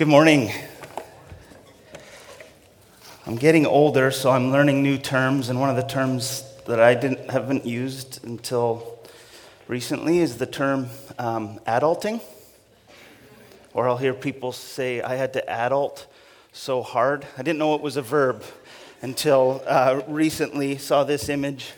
[0.00, 0.50] Good morning.
[3.26, 6.94] I'm getting older, so I'm learning new terms, and one of the terms that I
[6.94, 8.98] didn't, haven't used until
[9.68, 12.22] recently is the term um, adulting.
[13.74, 16.06] Or I'll hear people say, I had to adult
[16.50, 17.26] so hard.
[17.36, 18.42] I didn't know it was a verb
[19.02, 21.72] until uh, recently saw this image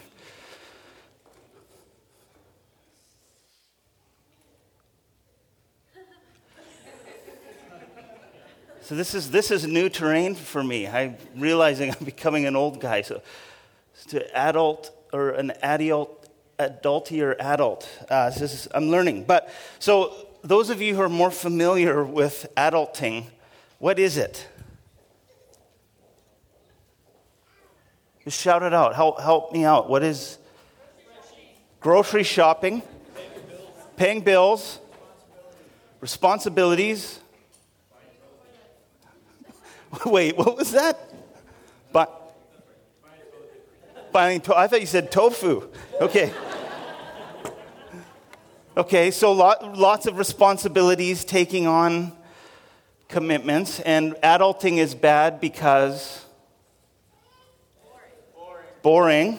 [8.92, 10.86] So this is this is new terrain for me.
[10.86, 13.00] I'm realizing I'm becoming an old guy.
[13.00, 13.22] So
[14.08, 16.28] to adult or an adult,
[16.58, 17.88] adultier adult.
[18.10, 19.24] Uh, this is, I'm learning.
[19.24, 23.28] But so those of you who are more familiar with adulting,
[23.78, 24.46] what is it?
[28.24, 28.94] Just shout it out.
[28.94, 29.88] Help, help me out.
[29.88, 30.36] What is
[31.80, 32.82] grocery shopping,
[33.96, 34.80] paying bills,
[36.02, 37.20] responsibilities,
[40.06, 40.98] Wait, what was that?
[41.92, 42.34] But
[44.12, 45.68] buying I thought you said tofu.
[46.00, 46.32] Okay.
[48.74, 52.12] Okay, so lot, lots of responsibilities, taking on
[53.08, 56.24] commitments, and adulting is bad because
[58.80, 59.38] boring,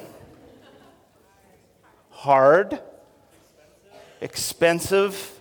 [2.11, 2.79] hard,
[4.21, 5.39] expensive,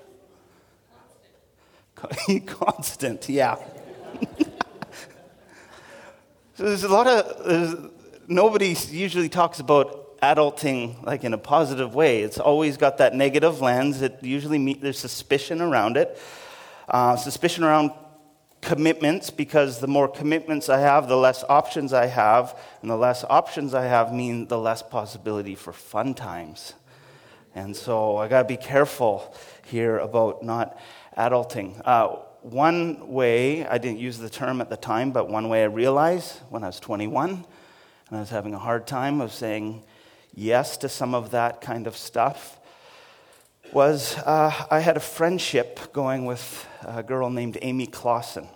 [2.47, 3.56] constant, yeah.
[6.55, 7.92] So there's a lot of,
[8.28, 12.22] nobody usually talks about adulting like in a positive way.
[12.22, 14.03] It's always got that negative lens.
[14.03, 16.20] It usually meet, there's suspicion around it,
[16.89, 17.92] uh, suspicion around
[18.61, 23.25] commitments because the more commitments I have, the less options I have, and the less
[23.25, 26.75] options I have mean the less possibility for fun times.
[27.55, 30.78] And so I got to be careful here about not
[31.17, 31.80] adulting.
[31.83, 35.67] Uh, one way, I didn't use the term at the time, but one way I
[35.67, 39.85] realized when I was 21 and I was having a hard time of saying
[40.35, 42.58] yes to some of that kind of stuff
[43.73, 48.48] was uh, I had a friendship going with a girl named Amy Clausen,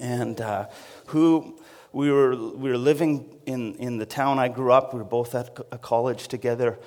[0.00, 0.66] and uh,
[1.06, 1.58] who
[1.92, 4.94] we were, we were living in, in the town I grew up.
[4.94, 6.78] We were both at a college together,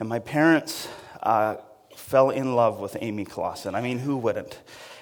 [0.00, 0.88] and my parents
[1.22, 1.56] uh,
[1.94, 3.74] fell in love with Amy Clausen.
[3.74, 4.58] I mean, who wouldn't?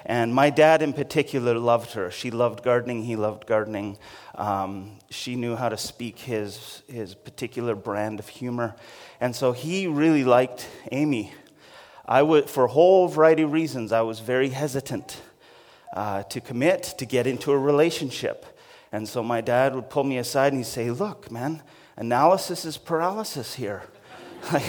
[0.07, 2.11] And my dad, in particular, loved her.
[2.11, 3.99] She loved gardening, he loved gardening.
[4.35, 8.77] Um, she knew how to speak his, his particular brand of humor.
[9.21, 11.33] And so he really liked Amy.
[12.07, 15.21] I would, for a whole variety of reasons, I was very hesitant
[15.95, 18.47] uh, to commit, to get into a relationship.
[18.93, 21.63] And so my dad would pull me aside and he'd say, Look, man,
[21.97, 23.85] analysis is paralysis here.
[24.53, 24.63] like,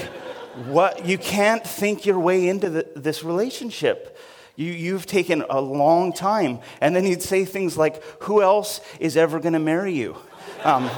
[0.65, 4.17] what, you can't think your way into the, this relationship.
[4.61, 6.59] You, you've taken a long time.
[6.81, 10.15] And then he'd say things like, Who else is ever going to marry you?
[10.63, 10.89] Um,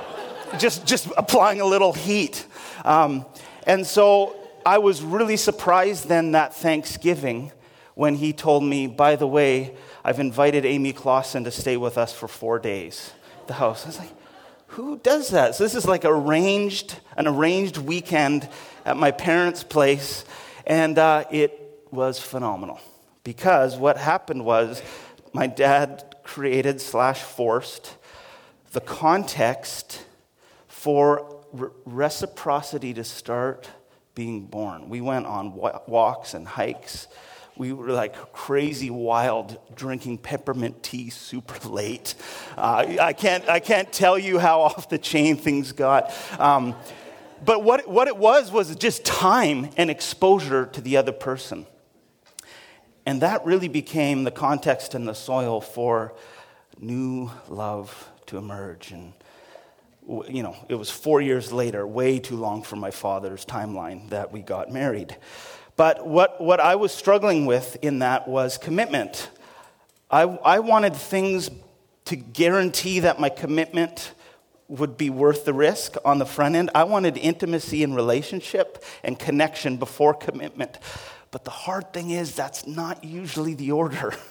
[0.58, 2.46] just, just applying a little heat.
[2.84, 3.24] Um,
[3.66, 7.52] and so I was really surprised then that Thanksgiving
[7.94, 12.12] when he told me, By the way, I've invited Amy Clausen to stay with us
[12.12, 13.12] for four days
[13.46, 13.84] the house.
[13.84, 14.10] I was like,
[14.70, 15.54] who does that?
[15.54, 18.48] So this is like arranged, an arranged weekend
[18.84, 20.24] at my parents' place,
[20.66, 22.80] and uh, it was phenomenal
[23.26, 24.80] because what happened was
[25.32, 27.96] my dad created slash forced
[28.70, 30.04] the context
[30.68, 33.68] for re- reciprocity to start
[34.14, 34.88] being born.
[34.88, 37.08] We went on walks and hikes.
[37.56, 42.14] We were like crazy wild, drinking peppermint tea super late.
[42.56, 46.14] Uh, I, can't, I can't tell you how off the chain things got.
[46.38, 46.76] Um,
[47.44, 51.66] but what, what it was was just time and exposure to the other person.
[53.06, 56.12] And that really became the context and the soil for
[56.78, 58.90] new love to emerge.
[58.90, 59.12] And,
[60.28, 64.32] you know, it was four years later, way too long for my father's timeline, that
[64.32, 65.16] we got married.
[65.76, 69.30] But what, what I was struggling with in that was commitment.
[70.10, 71.50] I, I wanted things
[72.06, 74.12] to guarantee that my commitment
[74.68, 76.70] would be worth the risk on the front end.
[76.74, 80.78] I wanted intimacy and relationship and connection before commitment.
[81.36, 84.14] But the hard thing is, that's not usually the order.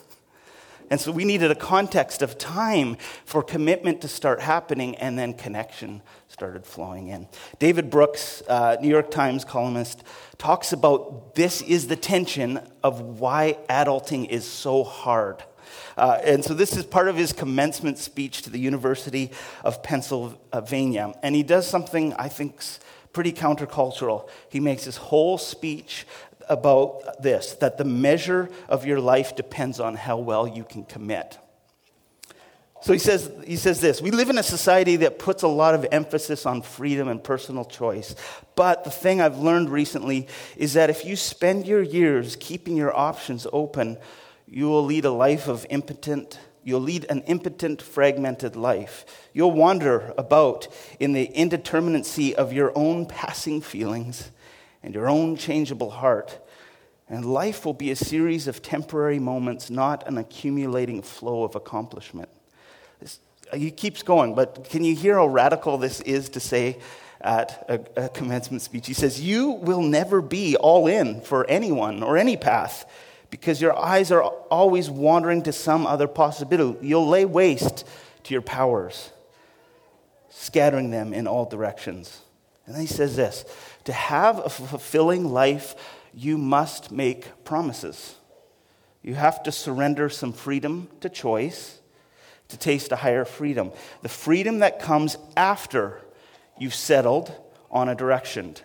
[0.90, 5.34] And so we needed a context of time for commitment to start happening, and then
[5.34, 7.28] connection started flowing in.
[7.58, 10.04] David Brooks, uh, New York Times columnist,
[10.38, 15.44] talks about this is the tension of why adulting is so hard.
[15.98, 19.32] Uh, and so this is part of his commencement speech to the University
[19.64, 21.16] of Pennsylvania.
[21.24, 22.62] And he does something I think
[23.12, 24.30] pretty countercultural.
[24.50, 26.06] He makes his whole speech
[26.50, 31.38] about this that the measure of your life depends on how well you can commit.
[32.86, 35.74] So he says, he says this We live in a society that puts a lot
[35.74, 38.16] of emphasis on freedom and personal choice.
[38.56, 42.96] But the thing I've learned recently is that if you spend your years keeping your
[42.96, 43.98] options open,
[44.48, 46.40] you will lead a life of impotent.
[46.64, 49.04] You'll lead an impotent, fragmented life.
[49.34, 50.68] You'll wander about
[51.00, 54.30] in the indeterminacy of your own passing feelings
[54.86, 56.40] and your own changeable heart.
[57.10, 62.30] And life will be a series of temporary moments, not an accumulating flow of accomplishment.
[63.52, 66.78] Uh, he keeps going, but can you hear how radical this is to say
[67.20, 68.86] at a, a commencement speech?
[68.86, 72.86] He says, You will never be all in for anyone or any path
[73.32, 76.88] because your eyes are always wandering to some other possibility.
[76.88, 77.88] You'll lay waste
[78.24, 79.12] to your powers,
[80.30, 82.22] scattering them in all directions.
[82.66, 83.46] And then he says this
[83.86, 85.76] to have a fulfilling life,
[86.14, 88.16] you must make promises.
[89.02, 91.80] You have to surrender some freedom to choice
[92.48, 93.72] to taste a higher freedom.
[94.02, 96.02] The freedom that comes after
[96.60, 97.34] you've settled
[97.72, 98.56] on a direction.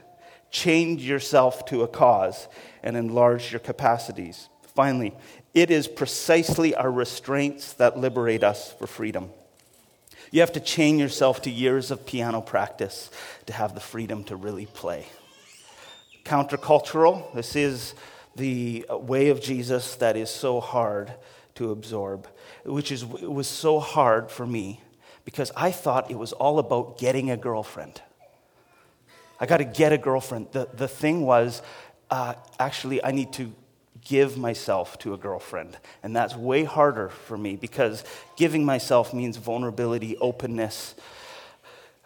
[0.50, 2.48] Change yourself to a cause
[2.82, 4.48] and enlarge your capacities.
[4.74, 5.14] Finally,
[5.54, 9.30] it is precisely our restraints that liberate us for freedom.
[10.30, 13.10] You have to chain yourself to years of piano practice
[13.46, 15.06] to have the freedom to really play.
[16.24, 17.94] Countercultural, this is
[18.36, 21.12] the way of Jesus that is so hard
[21.56, 22.28] to absorb,
[22.64, 24.80] which is, it was so hard for me
[25.24, 28.00] because I thought it was all about getting a girlfriend.
[29.40, 30.48] I got to get a girlfriend.
[30.52, 31.60] The, the thing was,
[32.10, 33.52] uh, actually, I need to
[34.04, 35.76] give myself to a girlfriend.
[36.02, 38.04] And that's way harder for me because
[38.36, 40.94] giving myself means vulnerability, openness,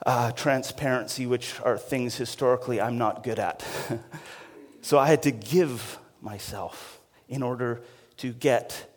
[0.04, 3.64] uh, transparency, which are things historically I'm not good at.
[4.82, 7.80] so I had to give myself in order
[8.18, 8.90] to get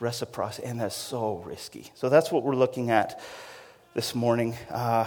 [0.00, 1.90] reciprocity, and that's so risky.
[1.94, 3.20] So that's what we're looking at
[3.94, 4.56] this morning.
[4.70, 5.06] Uh,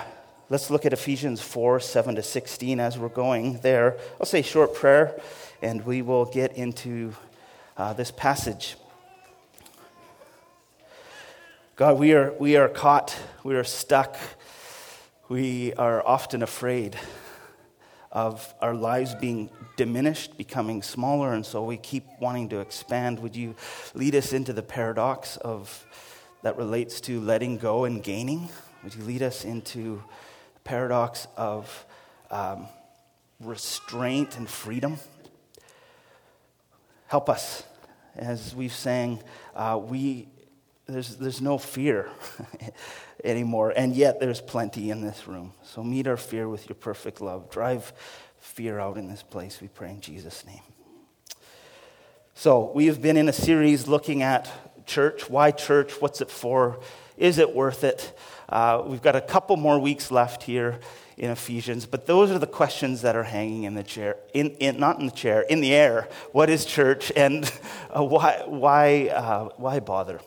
[0.49, 3.97] let's look at Ephesians 4 7 to 16 as we're going there.
[4.19, 5.19] I'll say short prayer,
[5.61, 7.13] and we will get into
[7.77, 8.75] uh, this passage.
[11.75, 14.17] God, we are, we are caught, we are stuck,
[15.27, 16.97] we are often afraid
[18.11, 23.19] of our lives being diminished, becoming smaller, and so we keep wanting to expand.
[23.19, 23.55] Would you
[23.93, 25.85] lead us into the paradox of
[26.43, 28.47] that relates to letting go and gaining?
[28.83, 30.01] Would you lead us into
[30.53, 31.85] the paradox of
[32.31, 32.67] um,
[33.41, 34.97] restraint and freedom?
[37.07, 37.63] Help us.
[38.15, 39.21] As we've sang,
[39.55, 40.27] uh, we,
[40.87, 42.09] there's, there's no fear
[43.23, 45.53] anymore, and yet there's plenty in this room.
[45.63, 47.51] So meet our fear with your perfect love.
[47.51, 47.93] Drive
[48.39, 50.61] fear out in this place, we pray in Jesus' name.
[52.37, 54.51] So, we have been in a series looking at
[54.85, 55.29] church.
[55.29, 56.01] Why church?
[56.01, 56.81] What's it for?
[57.17, 58.17] Is it worth it?
[58.49, 60.79] Uh, we've got a couple more weeks left here
[61.17, 64.77] in Ephesians, but those are the questions that are hanging in the chair, in, in
[64.77, 66.09] not in the chair, in the air.
[66.33, 67.49] What is church, and
[67.89, 70.19] uh, why, why, uh, why bother?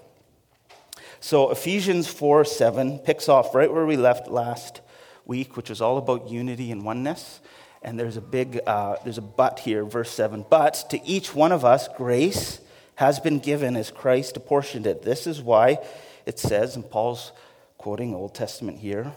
[1.20, 4.81] So Ephesians 4 7 picks off right where we left last
[5.26, 7.41] week, which was all about unity and oneness.
[7.82, 10.46] And there's a big, uh, there's a but here, verse 7.
[10.49, 12.61] But to each one of us, grace
[12.96, 15.02] has been given as Christ apportioned it.
[15.02, 15.79] This is why
[16.26, 17.32] it says, and Paul's
[17.77, 19.13] quoting Old Testament here,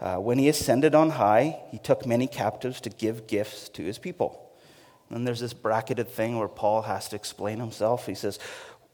[0.00, 3.98] uh, when he ascended on high, he took many captives to give gifts to his
[3.98, 4.50] people.
[5.10, 8.06] And there's this bracketed thing where Paul has to explain himself.
[8.06, 8.38] He says,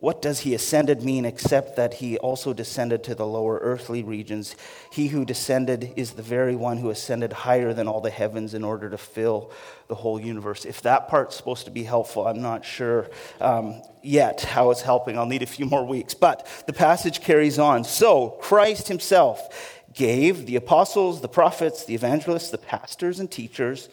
[0.00, 4.56] What does he ascended mean except that he also descended to the lower earthly regions?
[4.90, 8.64] He who descended is the very one who ascended higher than all the heavens in
[8.64, 9.52] order to fill
[9.88, 10.64] the whole universe.
[10.64, 13.10] If that part's supposed to be helpful, I'm not sure
[13.40, 15.18] um, yet how it's helping.
[15.18, 16.14] I'll need a few more weeks.
[16.14, 17.84] But the passage carries on.
[17.84, 23.88] So, Christ himself gave the apostles, the prophets, the evangelists, the pastors, and teachers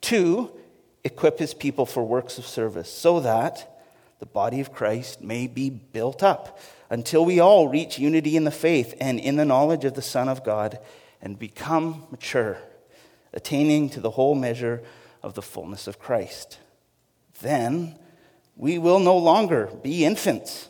[0.00, 0.50] to
[1.04, 3.82] equip his people for works of service so that
[4.20, 8.50] the body of Christ may be built up until we all reach unity in the
[8.50, 10.78] faith and in the knowledge of the Son of God
[11.20, 12.58] and become mature,
[13.32, 14.82] attaining to the whole measure
[15.22, 16.58] of the fullness of Christ.
[17.40, 17.96] Then
[18.56, 20.69] we will no longer be infants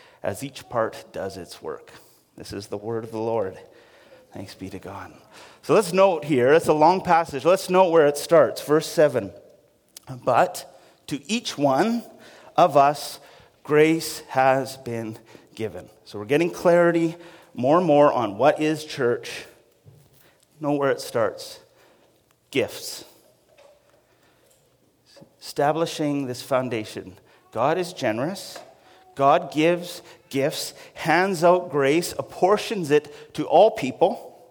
[0.23, 1.91] as each part does its work.
[2.37, 3.57] This is the word of the Lord.
[4.33, 5.13] Thanks be to God.
[5.61, 7.43] So let's note here, it's a long passage.
[7.43, 8.61] Let's note where it starts.
[8.61, 9.31] Verse 7.
[10.23, 12.03] But to each one
[12.55, 13.19] of us,
[13.63, 15.17] grace has been
[15.55, 15.89] given.
[16.05, 17.15] So we're getting clarity
[17.53, 19.45] more and more on what is church.
[20.59, 21.59] Know where it starts
[22.51, 23.05] gifts.
[25.41, 27.15] Establishing this foundation.
[27.51, 28.59] God is generous.
[29.21, 30.01] God gives
[30.31, 34.49] gifts, hands out grace, apportions it to all people.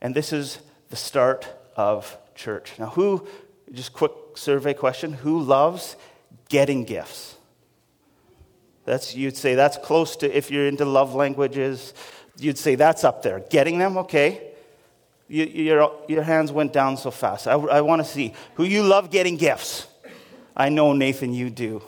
[0.00, 0.58] And this is
[0.90, 1.46] the start
[1.76, 2.72] of church.
[2.76, 3.24] Now, who,
[3.70, 5.94] just quick survey question, who loves
[6.48, 7.36] getting gifts?
[8.84, 11.94] That's, you'd say that's close to, if you're into love languages,
[12.36, 13.44] you'd say that's up there.
[13.48, 14.54] Getting them, okay.
[15.28, 17.46] You, your, your hands went down so fast.
[17.46, 19.86] I, I want to see who you love getting gifts.
[20.56, 21.80] I know, Nathan, you do.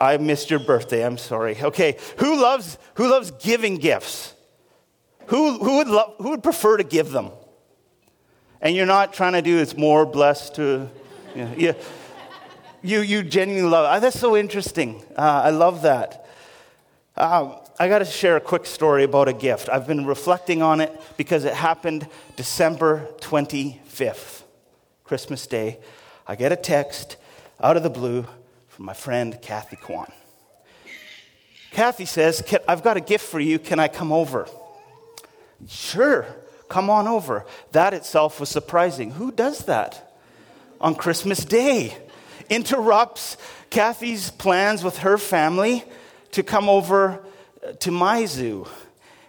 [0.00, 1.04] I missed your birthday.
[1.04, 1.60] I'm sorry.
[1.62, 4.34] Okay, who loves, who loves giving gifts?
[5.26, 7.30] Who, who, would love, who would prefer to give them?
[8.62, 10.88] And you're not trying to do it's more blessed to,
[11.36, 11.74] you, know, you,
[12.82, 13.88] you, you genuinely love it.
[13.88, 15.02] Ah, that's so interesting.
[15.16, 16.26] Uh, I love that.
[17.16, 19.68] Um, I got to share a quick story about a gift.
[19.68, 24.42] I've been reflecting on it because it happened December 25th,
[25.04, 25.78] Christmas Day.
[26.26, 27.16] I get a text
[27.62, 28.26] out of the blue
[28.80, 30.10] from my friend Kathy Kwan.
[31.70, 33.58] Kathy says, I've got a gift for you.
[33.58, 34.48] Can I come over?
[35.68, 36.24] Sure,
[36.70, 37.44] come on over.
[37.72, 39.10] That itself was surprising.
[39.10, 40.16] Who does that
[40.80, 41.94] on Christmas Day?
[42.48, 43.36] Interrupts
[43.68, 45.84] Kathy's plans with her family
[46.30, 47.22] to come over
[47.80, 48.66] to my zoo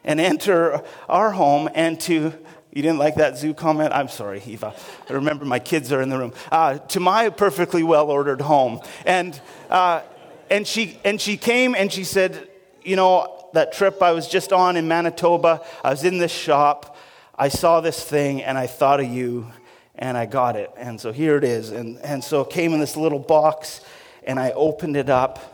[0.05, 2.31] and enter our home and to
[2.71, 3.93] you didn't like that zoo comment?
[3.93, 4.73] I'm sorry, Eva.
[5.09, 6.33] I remember my kids are in the room.
[6.51, 8.81] Uh, to my perfectly well ordered home.
[9.05, 10.01] And, uh,
[10.49, 12.49] and, she, and she came and she said,
[12.83, 16.95] You know, that trip I was just on in Manitoba, I was in this shop.
[17.35, 19.51] I saw this thing and I thought of you
[19.95, 20.71] and I got it.
[20.77, 21.71] And so here it is.
[21.71, 23.81] And, and so it came in this little box
[24.23, 25.51] and I opened it up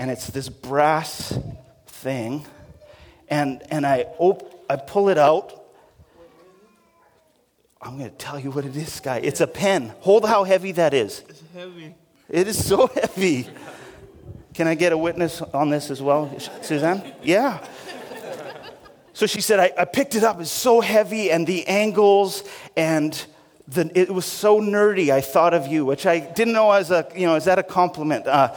[0.00, 1.38] and it's this brass
[1.86, 2.46] thing,
[3.28, 5.59] and, and I, op- I pull it out.
[7.82, 9.18] I'm going to tell you what it is, Guy.
[9.18, 9.94] It's a pen.
[10.00, 11.24] Hold how heavy that is.
[11.28, 11.94] It's heavy.
[12.28, 13.48] It is so heavy.
[14.52, 17.14] Can I get a witness on this as well, Suzanne?
[17.22, 17.64] Yeah.
[19.14, 20.40] So she said, I, I picked it up.
[20.40, 22.44] It's so heavy, and the angles,
[22.76, 23.12] and
[23.66, 25.10] the, it was so nerdy.
[25.10, 27.62] I thought of you, which I didn't know as a, you know, is that a
[27.62, 28.26] compliment?
[28.26, 28.54] Uh,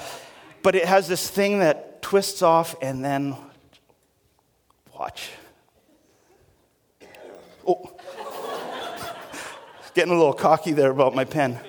[0.63, 3.35] but it has this thing that twists off and then
[4.97, 5.29] watch.
[9.93, 11.59] Getting a little cocky there about my pen.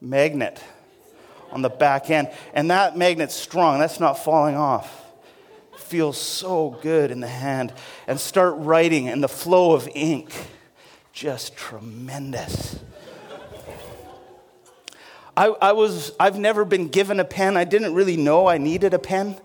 [0.00, 0.62] Magnet
[1.50, 2.30] on the back end.
[2.54, 5.04] And that magnet's strong, that's not falling off.
[5.76, 7.72] Feels so good in the hand.
[8.06, 10.32] And start writing, and the flow of ink
[11.12, 12.78] just tremendous.
[15.36, 17.56] I, I, was, I've never been given a pen.
[17.56, 19.36] I didn't really know I needed a pen.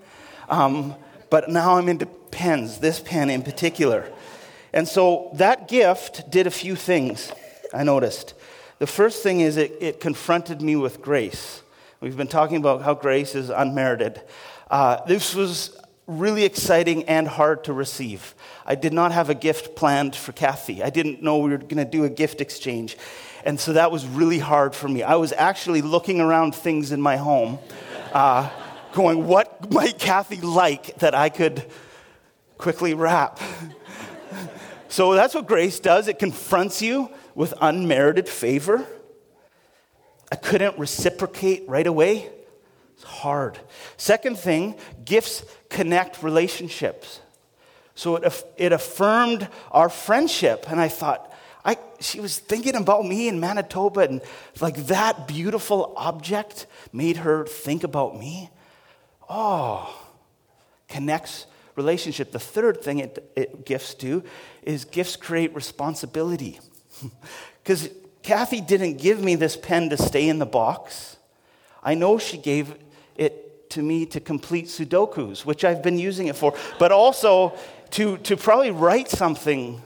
[0.49, 0.95] Um,
[1.29, 4.11] but now I'm into pens, this pen in particular.
[4.73, 7.31] And so that gift did a few things,
[7.73, 8.35] I noticed.
[8.79, 11.63] The first thing is it, it confronted me with grace.
[11.99, 14.21] We've been talking about how grace is unmerited.
[14.69, 18.35] Uh, this was really exciting and hard to receive.
[18.65, 20.83] I did not have a gift planned for Kathy.
[20.83, 22.97] I didn't know we were going to do a gift exchange.
[23.45, 25.01] And so that was really hard for me.
[25.01, 27.59] I was actually looking around things in my home,
[28.11, 28.49] uh,
[28.93, 31.65] going, what might Kathy like that I could
[32.57, 33.39] quickly wrap?
[34.89, 38.85] so that's what grace does it confronts you with unmerited favor.
[40.31, 42.29] I couldn't reciprocate right away.
[42.93, 43.59] It's hard.
[43.97, 47.19] Second thing, gifts connect relationships.
[47.95, 50.65] So it, it affirmed our friendship.
[50.69, 51.31] And I thought,
[51.65, 54.21] I, she was thinking about me in Manitoba, and
[54.59, 58.49] like that beautiful object made her think about me.
[59.29, 59.95] Oh,
[60.89, 62.31] connects relationship.
[62.31, 64.23] The third thing it, it gifts do
[64.61, 66.59] is gifts create responsibility.
[67.63, 67.89] Because
[68.23, 71.15] Kathy didn't give me this pen to stay in the box.
[71.81, 72.75] I know she gave
[73.15, 77.53] it to me to complete Sudokus, which I've been using it for, but also
[77.91, 79.81] to, to probably write something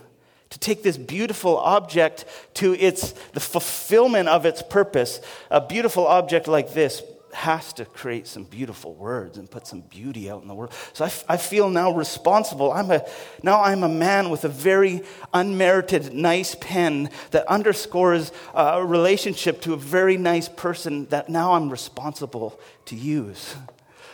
[0.50, 5.20] to take this beautiful object to its the fulfillment of its purpose
[5.52, 7.04] a beautiful object like this
[7.38, 10.74] has to create some beautiful words and put some beauty out in the world.
[10.94, 12.72] So I, f- I feel now responsible.
[12.72, 13.06] I'm a,
[13.44, 15.04] now I'm a man with a very
[15.36, 21.70] unmerited, nice pen that underscores a relationship to a very nice person that now I'm
[21.70, 23.56] responsible to use.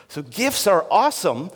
[0.10, 1.50] So gifts are awesome.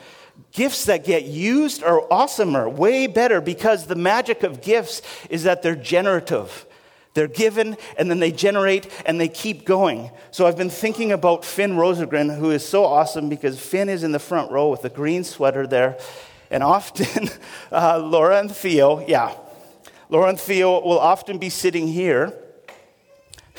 [0.53, 5.63] Gifts that get used are awesomer, way better, because the magic of gifts is that
[5.63, 6.65] they're generative.
[7.17, 10.11] They're given and then they generate and they keep going.
[10.29, 14.11] So I've been thinking about Finn Rosengren, who is so awesome because Finn is in
[14.11, 15.97] the front row with a green sweater there.
[16.51, 17.29] And often,
[17.71, 19.33] uh, Laura and Theo, yeah,
[20.09, 22.37] Laura and Theo will often be sitting here.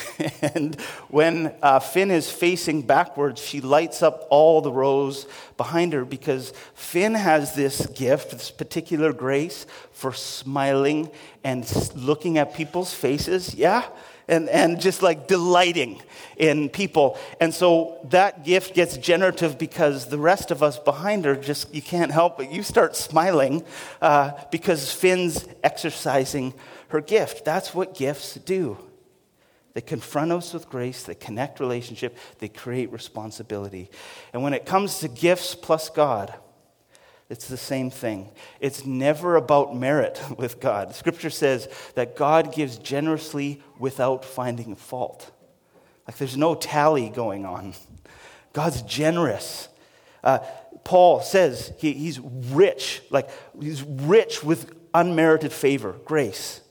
[0.43, 0.75] and
[1.09, 5.26] when uh, Finn is facing backwards, she lights up all the rows
[5.57, 11.11] behind her because Finn has this gift, this particular grace for smiling
[11.45, 13.85] and looking at people's faces, yeah?
[14.28, 16.02] And, and just like delighting
[16.37, 17.19] in people.
[17.40, 21.81] And so that gift gets generative because the rest of us behind her just, you
[21.81, 23.64] can't help but you start smiling
[24.02, 26.52] uh, because Finn's exercising
[26.88, 27.45] her gift.
[27.45, 28.76] That's what gifts do.
[29.78, 33.92] They confront us with grace, they connect relationship, they create responsibility.
[34.32, 36.35] And when it comes to gifts plus God,
[37.30, 38.28] it's the same thing.
[38.58, 40.97] It's never about merit with God.
[40.97, 45.30] Scripture says that God gives generously without finding fault.
[46.08, 47.73] Like there's no tally going on.
[48.52, 49.68] God's generous.
[50.25, 50.40] Uh,
[50.82, 53.30] Paul says he, he's rich, like
[53.61, 56.62] he's rich with unmerited favor, grace.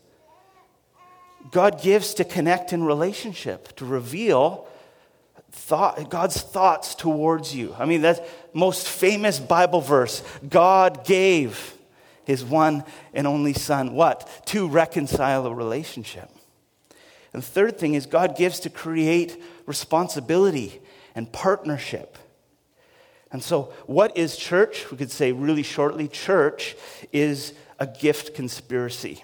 [1.52, 4.68] God gives to connect in relationship, to reveal
[5.52, 7.76] thought, God's thoughts towards you.
[7.78, 8.20] I mean, that's
[8.54, 10.24] most famous Bible verse.
[10.48, 11.74] God gave
[12.26, 14.30] his one and only son what?
[14.48, 16.30] To reconcile a relationship.
[17.34, 20.82] And the third thing is God gives to create responsibility
[21.16, 22.18] and partnership.
[23.32, 24.90] And so, what is church?
[24.90, 26.76] We could say really shortly church
[27.12, 29.24] is a gift conspiracy.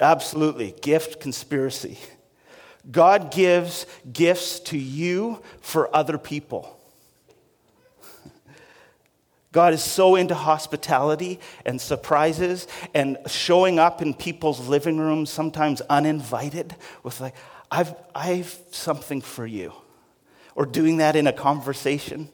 [0.00, 1.98] Absolutely, gift conspiracy.
[2.90, 6.78] God gives gifts to you for other people.
[9.52, 15.80] God is so into hospitality and surprises and showing up in people's living rooms, sometimes
[15.82, 17.36] uninvited, with, like,
[17.70, 19.72] I've, I've something for you.
[20.56, 22.30] Or doing that in a conversation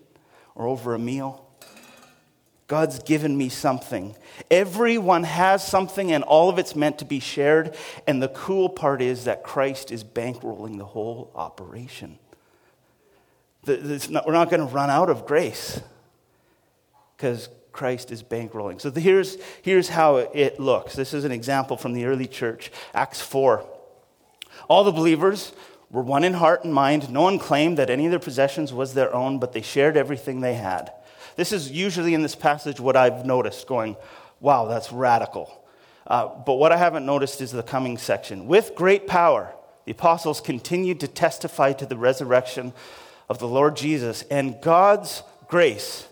[0.54, 1.46] or over a meal.
[2.70, 4.14] God's given me something.
[4.48, 7.74] Everyone has something, and all of it's meant to be shared.
[8.06, 12.20] And the cool part is that Christ is bankrolling the whole operation.
[13.66, 15.80] Not, we're not going to run out of grace
[17.16, 18.80] because Christ is bankrolling.
[18.80, 20.94] So here's, here's how it looks.
[20.94, 23.66] This is an example from the early church, Acts 4.
[24.68, 25.52] All the believers
[25.90, 27.10] were one in heart and mind.
[27.10, 30.40] No one claimed that any of their possessions was their own, but they shared everything
[30.40, 30.92] they had.
[31.36, 33.96] This is usually in this passage what I've noticed, going,
[34.40, 35.64] wow, that's radical.
[36.06, 38.46] Uh, but what I haven't noticed is the coming section.
[38.46, 39.52] With great power,
[39.84, 42.72] the apostles continued to testify to the resurrection
[43.28, 46.06] of the Lord Jesus, and God's grace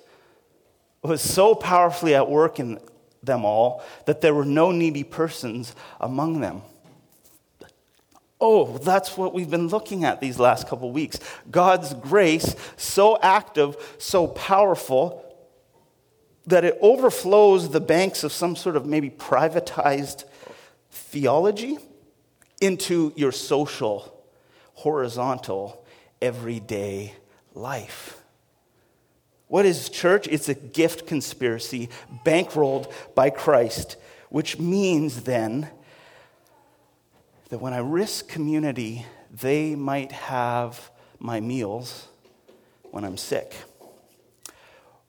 [1.03, 2.79] was so powerfully at work in
[3.23, 6.63] them all that there were no needy persons among them.
[8.41, 11.19] Oh, that's what we've been looking at these last couple weeks.
[11.51, 15.25] God's grace, so active, so powerful,
[16.47, 20.25] that it overflows the banks of some sort of maybe privatized
[20.91, 21.79] theology
[22.61, 24.25] into your social,
[24.75, 25.85] horizontal,
[26.23, 27.15] everyday
[27.55, 28.19] life.
[29.49, 30.29] What is church?
[30.29, 31.89] It's a gift conspiracy
[32.25, 33.97] bankrolled by Christ,
[34.29, 35.71] which means then
[37.49, 42.09] that when I risk community, they might have my meals
[42.91, 43.55] when I'm sick,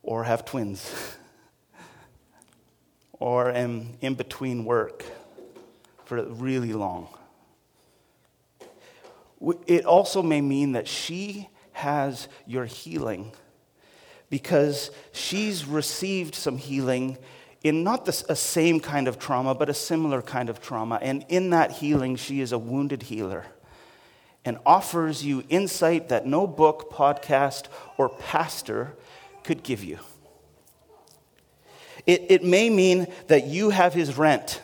[0.02, 1.17] or have twins,
[3.13, 5.04] or am in between work
[6.06, 7.10] for really long.
[9.67, 13.32] It also may mean that she has your healing
[14.30, 17.17] because she's received some healing
[17.63, 21.00] in not the a same kind of trauma, but a similar kind of trauma.
[21.02, 23.45] And in that healing, she is a wounded healer
[24.45, 27.65] and offers you insight that no book, podcast,
[27.98, 28.95] or pastor
[29.43, 30.00] could give you.
[32.06, 34.62] It, it may mean that you have his rent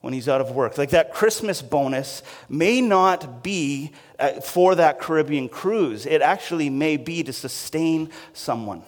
[0.00, 0.78] when he's out of work.
[0.78, 6.96] Like that Christmas bonus may not be uh, for that Caribbean cruise, it actually may
[6.96, 8.82] be to sustain someone.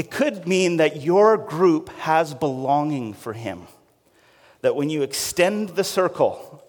[0.00, 3.66] It could mean that your group has belonging for him.
[4.62, 6.64] That when you extend the circle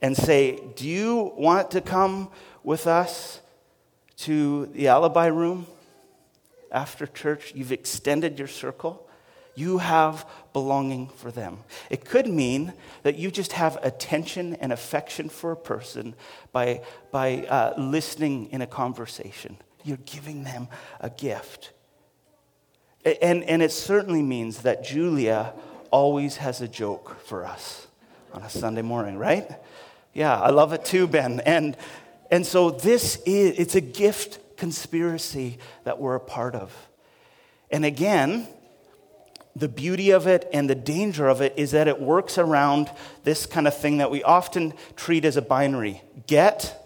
[0.00, 2.28] and say, Do you want to come
[2.62, 3.40] with us
[4.18, 5.66] to the alibi room
[6.70, 7.52] after church?
[7.56, 9.04] You've extended your circle.
[9.56, 11.64] You have belonging for them.
[11.90, 12.72] It could mean
[13.02, 16.14] that you just have attention and affection for a person
[16.52, 19.56] by, by uh, listening in a conversation.
[19.82, 20.68] You're giving them
[21.00, 21.72] a gift.
[23.06, 25.52] And, and it certainly means that Julia
[25.92, 27.86] always has a joke for us
[28.32, 29.48] on a Sunday morning, right?
[30.12, 31.40] Yeah, I love it too, Ben.
[31.40, 31.76] And,
[32.32, 36.74] and so this is, it's a gift conspiracy that we're a part of.
[37.70, 38.48] And again,
[39.54, 42.90] the beauty of it and the danger of it is that it works around
[43.22, 46.82] this kind of thing that we often treat as a binary get.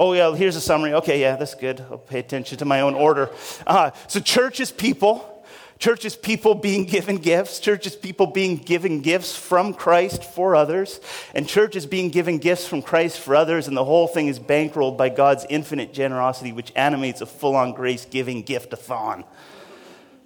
[0.00, 0.94] Oh, yeah, here's a summary.
[0.94, 1.84] Okay, yeah, that's good.
[1.90, 3.28] I'll pay attention to my own order.
[3.66, 5.44] Uh, so, church is people.
[5.78, 7.60] Church is people being given gifts.
[7.60, 11.00] Church is people being given gifts from Christ for others.
[11.34, 13.68] And church is being given gifts from Christ for others.
[13.68, 17.72] And the whole thing is bankrolled by God's infinite generosity, which animates a full on
[17.74, 19.24] grace giving gift a thon.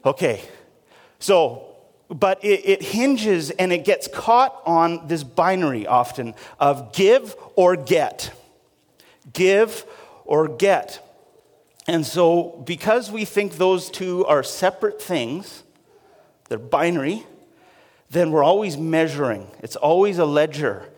[0.05, 0.41] Okay,
[1.19, 1.67] so,
[2.09, 7.75] but it, it, hinges and it gets caught on this binary often of give or
[7.75, 8.33] get.
[9.35, 9.85] Give
[10.25, 11.01] or get.
[11.87, 15.63] And so, because we think those two are separate things,
[16.49, 17.27] they're binary,
[18.09, 19.51] then we're always measuring.
[19.61, 20.89] It's always a ledger.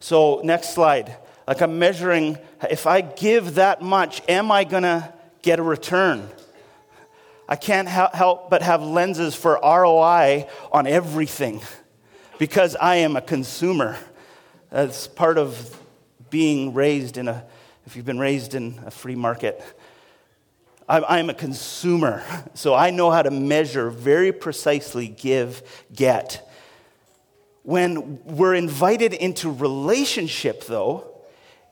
[0.00, 1.16] So, next slide.
[1.46, 6.28] Like I'm measuring, if I give that much, am I going to get a return?
[7.48, 11.60] I can't help but have lenses for ROI on everything
[12.38, 13.98] because I am a consumer.
[14.70, 15.78] That's part of
[16.30, 17.44] being raised in a,
[17.86, 19.62] if you've been raised in a free market.
[20.86, 25.62] I'm a consumer, so I know how to measure very precisely give,
[25.94, 26.46] get.
[27.62, 31.10] When we're invited into relationship, though,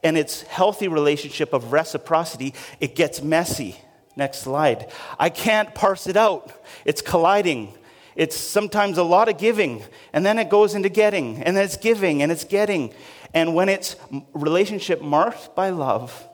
[0.03, 3.75] and it's healthy relationship of reciprocity, it gets messy.
[4.15, 4.91] Next slide.
[5.19, 6.51] I can't parse it out.
[6.83, 7.73] It's colliding.
[8.15, 11.77] It's sometimes a lot of giving, and then it goes into getting, and then it's
[11.77, 12.93] giving, and it's getting.
[13.33, 13.95] And when it's
[14.33, 16.27] relationship marked by love,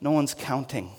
[0.00, 0.90] no one's counting.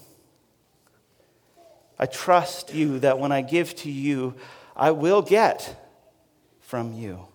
[1.97, 4.35] I trust you that when I give to you,
[4.75, 5.81] I will get
[6.59, 7.27] from you.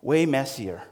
[0.00, 0.82] Way messier.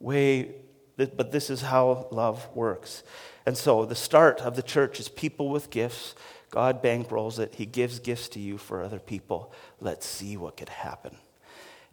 [0.00, 0.54] Way,
[0.96, 3.02] but this is how love works.
[3.46, 6.14] And so the start of the church is people with gifts.
[6.50, 7.54] God bankrolls it.
[7.54, 9.52] He gives gifts to you for other people.
[9.80, 11.16] Let's see what could happen.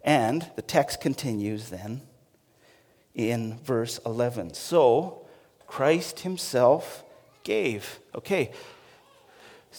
[0.06, 2.00] And the text continues then
[3.12, 4.54] in verse 11.
[4.54, 5.26] So
[5.66, 7.04] Christ himself
[7.42, 7.98] gave.
[8.14, 8.52] Okay,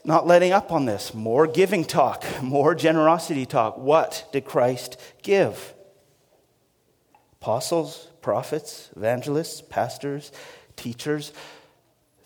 [0.03, 1.13] not letting up on this.
[1.13, 3.77] More giving talk, more generosity talk.
[3.77, 5.73] What did Christ give?
[7.41, 10.33] Apostles, prophets, evangelists, pastors,
[10.75, 11.31] teachers.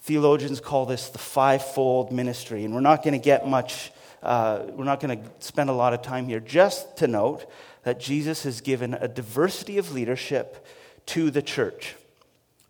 [0.01, 3.91] Theologians call this the fivefold ministry, and we're not going to get much,
[4.23, 6.39] uh, we're not going to spend a lot of time here.
[6.39, 7.45] Just to note
[7.83, 10.65] that Jesus has given a diversity of leadership
[11.07, 11.95] to the church.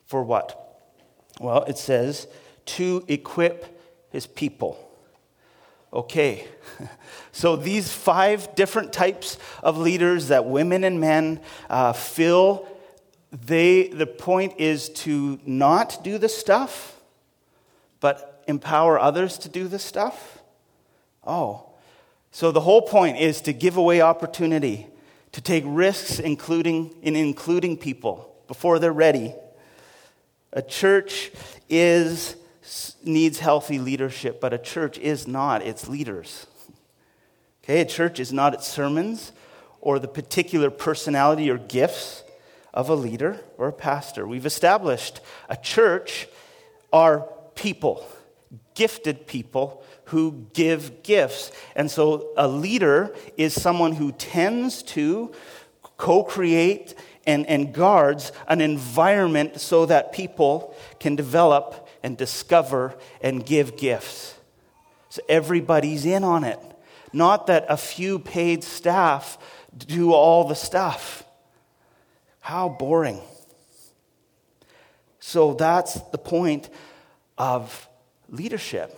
[0.06, 0.58] For what?
[1.40, 2.28] Well, it says
[2.66, 4.88] to equip his people.
[5.94, 6.48] Okay,
[7.34, 12.66] so these five different types of leaders that women and men uh, fill,
[13.32, 16.98] they, the point is to not do the stuff
[18.02, 20.40] but empower others to do the stuff?
[21.26, 21.70] Oh.
[22.32, 24.88] So the whole point is to give away opportunity,
[25.32, 29.34] to take risks including in including people before they're ready.
[30.54, 31.32] A church
[31.70, 32.36] is
[33.04, 36.46] needs healthy leadership, but a church is not its leaders.
[37.64, 39.32] Okay, a church is not its sermons
[39.80, 42.24] or the particular personality or gifts
[42.74, 44.28] of a leader or a pastor.
[44.28, 46.28] We've established a church
[46.94, 48.06] are people,
[48.76, 49.81] gifted people
[50.12, 51.52] who give gifts.
[51.74, 55.32] And so a leader is someone who tends to
[55.96, 56.96] co create
[57.26, 64.36] and, and guards an environment so that people can develop and discover and give gifts.
[65.10, 66.60] So everybody's in on it.
[67.14, 69.38] Not that a few paid staff
[69.78, 71.24] do all the stuff.
[72.42, 73.22] How boring.
[75.22, 76.70] So that's the point
[77.38, 77.88] of
[78.28, 78.98] leadership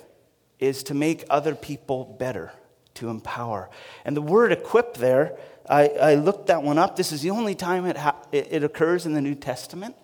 [0.64, 2.54] is to make other people better,
[2.96, 3.70] to empower.
[4.06, 5.38] And the word equip there,
[5.70, 6.96] I, I looked that one up.
[6.96, 9.96] This is the only time it, ha- it, occurs in the New Testament.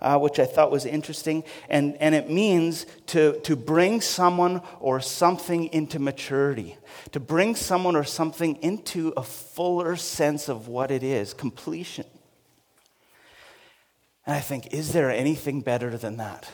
[0.00, 1.44] Uh, which I thought was interesting.
[1.68, 6.76] And, and it means to, to bring someone or something into maturity,
[7.12, 12.04] to bring someone or something into a fuller sense of what it is, completion.
[14.26, 16.50] And I think, is there anything better than that?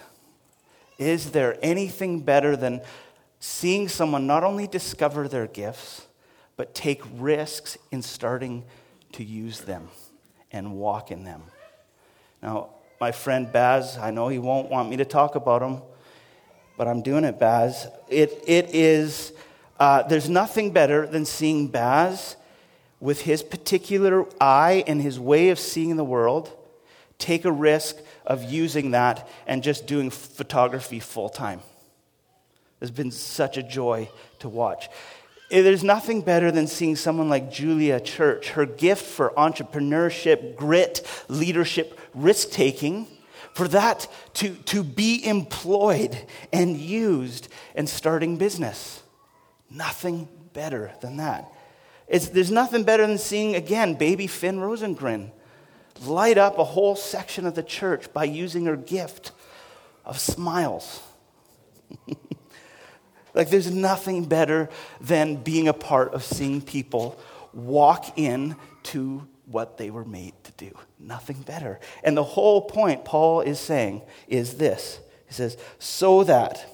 [0.99, 2.83] Is there anything better than
[3.41, 6.07] seeing someone not only discover their gifts,
[6.57, 8.65] but take risks in starting
[9.13, 9.89] to use them
[10.51, 11.43] and walk in them?
[12.43, 12.71] Now,
[13.01, 15.83] my friend Baz, I know he won't want me to talk about him,
[16.77, 17.87] but I'm doing it, Baz.
[18.09, 19.33] It, it is,
[19.79, 22.37] uh, there's nothing better than seeing Baz
[23.01, 26.53] with his particular eye and his way of seeing the world
[27.19, 31.61] take a risk of using that and just doing photography full time.
[32.81, 34.89] It's been such a joy to watch.
[35.51, 41.99] There's nothing better than seeing someone like Julia Church, her gift for entrepreneurship, grit, leadership,
[42.15, 43.07] risk taking,
[43.55, 46.17] for that to, to be employed
[46.53, 49.03] and used and starting business.
[49.71, 51.51] Nothing better than that.
[52.07, 55.31] It's, there's nothing better than seeing, again, baby Finn Rosengren
[56.05, 59.33] light up a whole section of the church by using her gift
[60.05, 61.01] of smiles.
[63.39, 64.69] like, there's nothing better
[65.01, 67.17] than being a part of seeing people
[67.55, 70.77] walk in to what they were made to do.
[70.99, 71.79] Nothing better.
[72.03, 74.99] And the whole point Paul is saying is this
[75.29, 76.67] He says, so that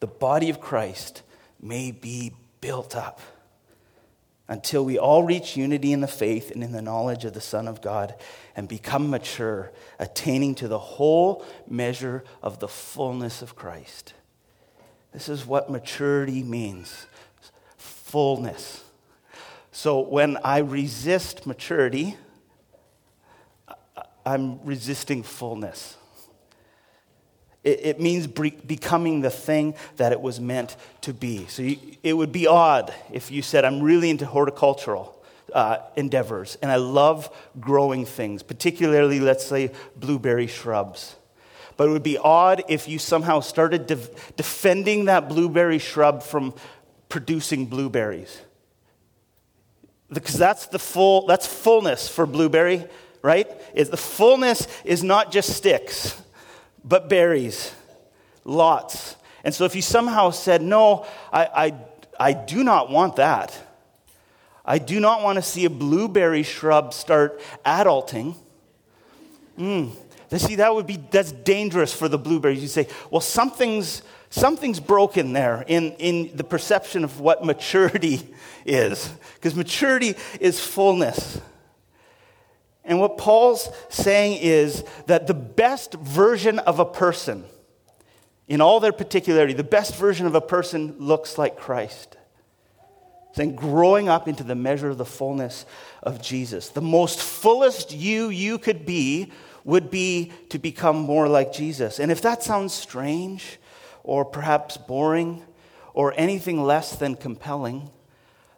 [0.00, 1.20] the body of Christ
[1.60, 3.20] may be built up
[4.48, 7.68] until we all reach unity in the faith and in the knowledge of the Son
[7.68, 8.14] of God
[8.56, 14.14] and become mature, attaining to the whole measure of the fullness of Christ.
[15.14, 17.06] This is what maturity means
[17.78, 18.82] fullness.
[19.70, 22.16] So when I resist maturity,
[24.26, 25.96] I'm resisting fullness.
[27.62, 31.46] It, means becoming the thing that it was meant to be.
[31.46, 36.58] So you, it would be odd if you said, I'm really into horticultural uh, endeavors
[36.60, 41.16] and I love growing things, particularly, let's say, blueberry shrubs.
[41.76, 46.54] But it would be odd if you somehow started de- defending that blueberry shrub from
[47.08, 48.40] producing blueberries.
[50.12, 52.86] Because that's the full, that's fullness for blueberry,
[53.22, 53.50] right?
[53.74, 56.20] Is the fullness is not just sticks
[56.84, 57.74] but berries,
[58.44, 59.16] lots.
[59.42, 61.74] And so if you somehow said, No, I, I,
[62.20, 63.58] I do not want that,
[64.64, 68.36] I do not want to see a blueberry shrub start adulting.
[69.58, 69.92] Mm.
[70.38, 72.62] See, that would be that's dangerous for the blueberries.
[72.62, 78.28] You say, well, something's something's broken there in, in the perception of what maturity
[78.66, 79.08] is.
[79.34, 81.40] Because maturity is fullness.
[82.84, 87.44] And what Paul's saying is that the best version of a person,
[88.46, 92.16] in all their particularity, the best version of a person looks like Christ.
[93.32, 95.64] Saying growing up into the measure of the fullness
[96.02, 96.68] of Jesus.
[96.68, 99.32] The most fullest you you could be
[99.64, 101.98] would be to become more like Jesus.
[101.98, 103.58] And if that sounds strange
[104.02, 105.42] or perhaps boring
[105.94, 107.90] or anything less than compelling,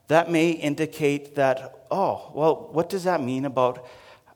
[0.09, 3.87] that may indicate that, oh, well, what does that mean about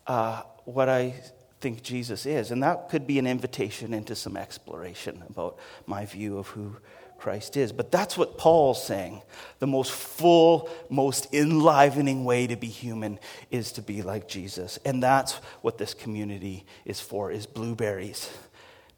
[0.07, 1.15] uh, what I
[1.61, 2.51] think Jesus is.
[2.51, 6.77] And that could be an invitation into some exploration about my view of who
[7.21, 7.71] Christ is.
[7.73, 9.23] But that's what Paul's saying.
[9.61, 13.19] The most full, most enlivening way to be human
[13.51, 14.79] is to be like Jesus.
[14.85, 18.31] And that's what this community is for, is blueberries.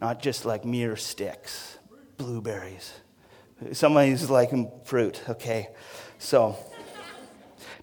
[0.00, 1.78] Not just like mere sticks,
[2.16, 2.92] blueberries.
[3.72, 5.68] Somebody's liking fruit, okay?
[6.18, 6.56] So,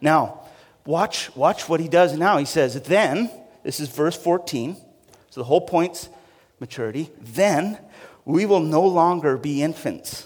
[0.02, 0.50] now,
[0.90, 2.40] Watch, watch what he does now.
[2.40, 3.30] He says, Then,
[3.62, 4.76] this is verse 14.
[5.30, 6.10] So the whole point's
[6.60, 7.12] maturity.
[7.20, 7.78] Then
[8.26, 10.26] we will no longer be infants,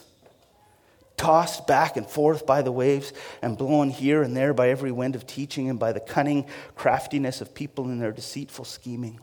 [1.24, 5.16] tossed back and forth by the waves and blown here and there by every wind
[5.16, 9.22] of teaching and by the cunning craftiness of people in their deceitful scheming.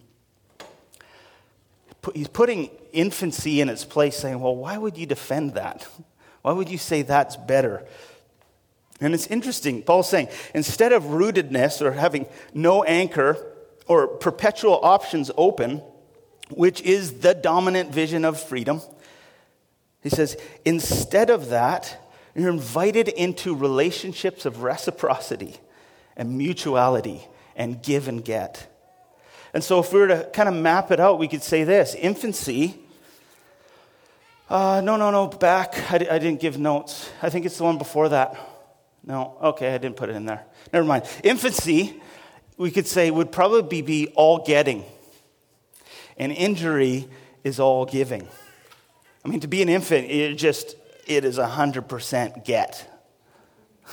[2.14, 5.86] He's putting infancy in its place, saying, Well, why would you defend that?
[6.42, 7.86] Why would you say that's better?
[8.98, 13.36] And it's interesting, Paul's saying, instead of rootedness or having no anchor
[13.86, 15.82] or perpetual options open,
[16.48, 18.80] which is the dominant vision of freedom,
[20.02, 25.56] he says, instead of that, you're invited into relationships of reciprocity
[26.16, 28.66] and mutuality and give and get.
[29.52, 31.94] And so, if we were to kind of map it out, we could say this
[31.94, 32.78] infancy.
[34.48, 35.90] Uh, no, no, no, back.
[35.90, 37.10] I, I didn't give notes.
[37.20, 38.38] I think it's the one before that.
[39.04, 40.44] No, okay, I didn't put it in there.
[40.72, 41.04] Never mind.
[41.24, 42.00] Infancy,
[42.56, 44.84] we could say, would probably be all getting.
[46.16, 47.08] And injury
[47.42, 48.28] is all giving.
[49.24, 52.86] I mean, to be an infant, it just, it is 100% get.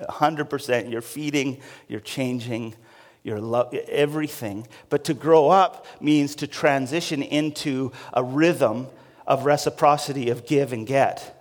[0.10, 0.92] 100%.
[0.92, 2.76] You're feeding, you're changing,
[3.24, 4.68] your love, everything.
[4.90, 8.88] But to grow up means to transition into a rhythm
[9.28, 11.38] of reciprocity, of give and get.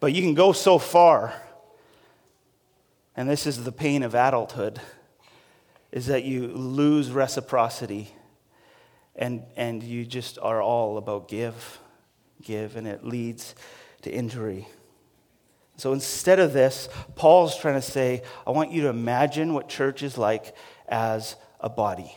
[0.00, 1.34] But you can go so far,
[3.16, 4.80] and this is the pain of adulthood,
[5.92, 8.12] is that you lose reciprocity
[9.14, 11.78] and, and you just are all about give,
[12.44, 13.54] give, and it leads
[14.02, 14.68] to injury.
[15.76, 20.02] So instead of this, Paul's trying to say, I want you to imagine what church
[20.02, 20.54] is like
[20.88, 22.16] as a body.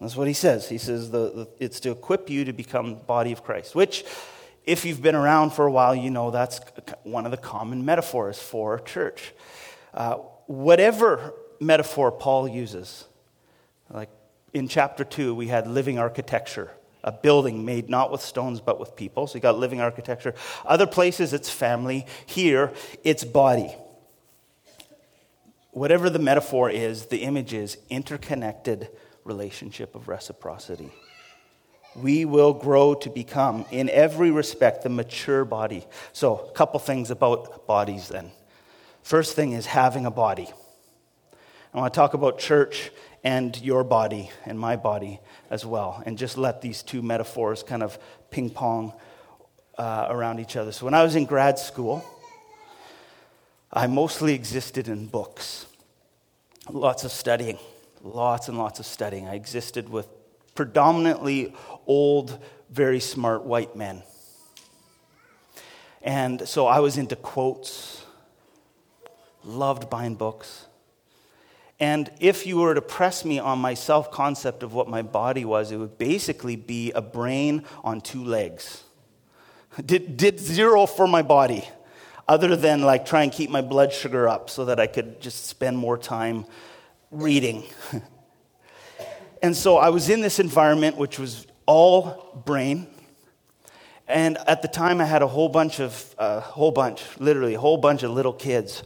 [0.00, 0.68] That's what he says.
[0.68, 4.04] He says the, the, it's to equip you to become the body of Christ, which,
[4.64, 6.60] if you've been around for a while, you know that's
[7.02, 9.32] one of the common metaphors for church.
[9.92, 10.16] Uh,
[10.46, 13.06] whatever metaphor Paul uses,
[13.90, 14.10] like
[14.52, 16.70] in chapter 2, we had living architecture,
[17.02, 19.26] a building made not with stones but with people.
[19.26, 20.34] So you got living architecture.
[20.64, 22.06] Other places, it's family.
[22.26, 22.72] Here,
[23.04, 23.74] it's body
[25.72, 28.88] whatever the metaphor is, the image is interconnected
[29.24, 30.90] relationship of reciprocity.
[31.96, 35.86] We will grow to become, in every respect, the mature body.
[36.12, 38.30] So, a couple things about bodies then.
[39.02, 40.48] First thing is having a body.
[41.74, 42.90] I want to talk about church
[43.24, 47.82] and your body and my body as well, and just let these two metaphors kind
[47.82, 47.98] of
[48.30, 48.92] ping pong
[49.76, 50.72] uh, around each other.
[50.72, 52.04] So, when I was in grad school,
[53.72, 55.66] I mostly existed in books.
[56.68, 57.58] Lots of studying,
[58.02, 59.28] lots and lots of studying.
[59.28, 60.06] I existed with
[60.54, 61.54] predominantly
[61.86, 62.38] old,
[62.70, 64.02] very smart white men.
[66.02, 68.04] And so I was into quotes,
[69.44, 70.66] loved buying books.
[71.80, 75.46] And if you were to press me on my self concept of what my body
[75.46, 78.84] was, it would basically be a brain on two legs.
[79.84, 81.66] Did, did zero for my body
[82.28, 85.46] other than like try and keep my blood sugar up so that I could just
[85.46, 86.44] spend more time
[87.10, 87.64] reading.
[89.42, 92.88] and so I was in this environment which was all brain.
[94.06, 97.54] And at the time, I had a whole bunch of, a uh, whole bunch, literally
[97.54, 98.82] a whole bunch of little kids.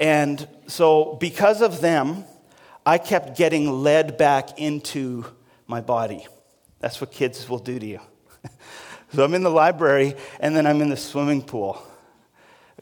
[0.00, 2.24] And so, because of them,
[2.86, 5.26] I kept getting led back into
[5.66, 6.26] my body.
[6.80, 8.00] That's what kids will do to you.
[9.12, 11.80] so, I'm in the library, and then I'm in the swimming pool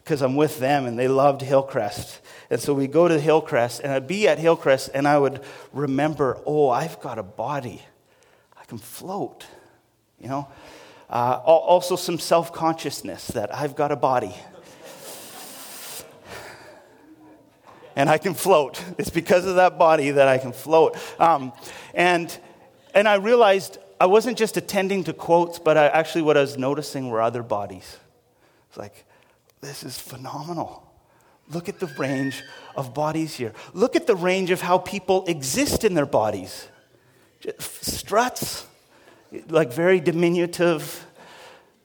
[0.09, 2.21] because I'm with them and they loved Hillcrest.
[2.49, 6.41] And so we go to Hillcrest, and I'd be at Hillcrest and I would remember,
[6.47, 7.81] oh, I've got a body.
[8.59, 9.45] I can float,
[10.19, 10.47] you know?
[11.09, 14.33] Uh, also, some self consciousness that I've got a body.
[17.95, 18.83] And I can float.
[18.97, 20.97] It's because of that body that I can float.
[21.19, 21.53] Um,
[21.93, 22.37] and,
[22.93, 26.57] and I realized I wasn't just attending to quotes, but I, actually what I was
[26.57, 27.97] noticing were other bodies.
[28.69, 29.05] It's like,
[29.61, 30.85] this is phenomenal.
[31.49, 32.43] Look at the range
[32.75, 33.53] of bodies here.
[33.73, 36.67] Look at the range of how people exist in their bodies.
[37.57, 38.65] Struts,
[39.49, 41.05] like very diminutive,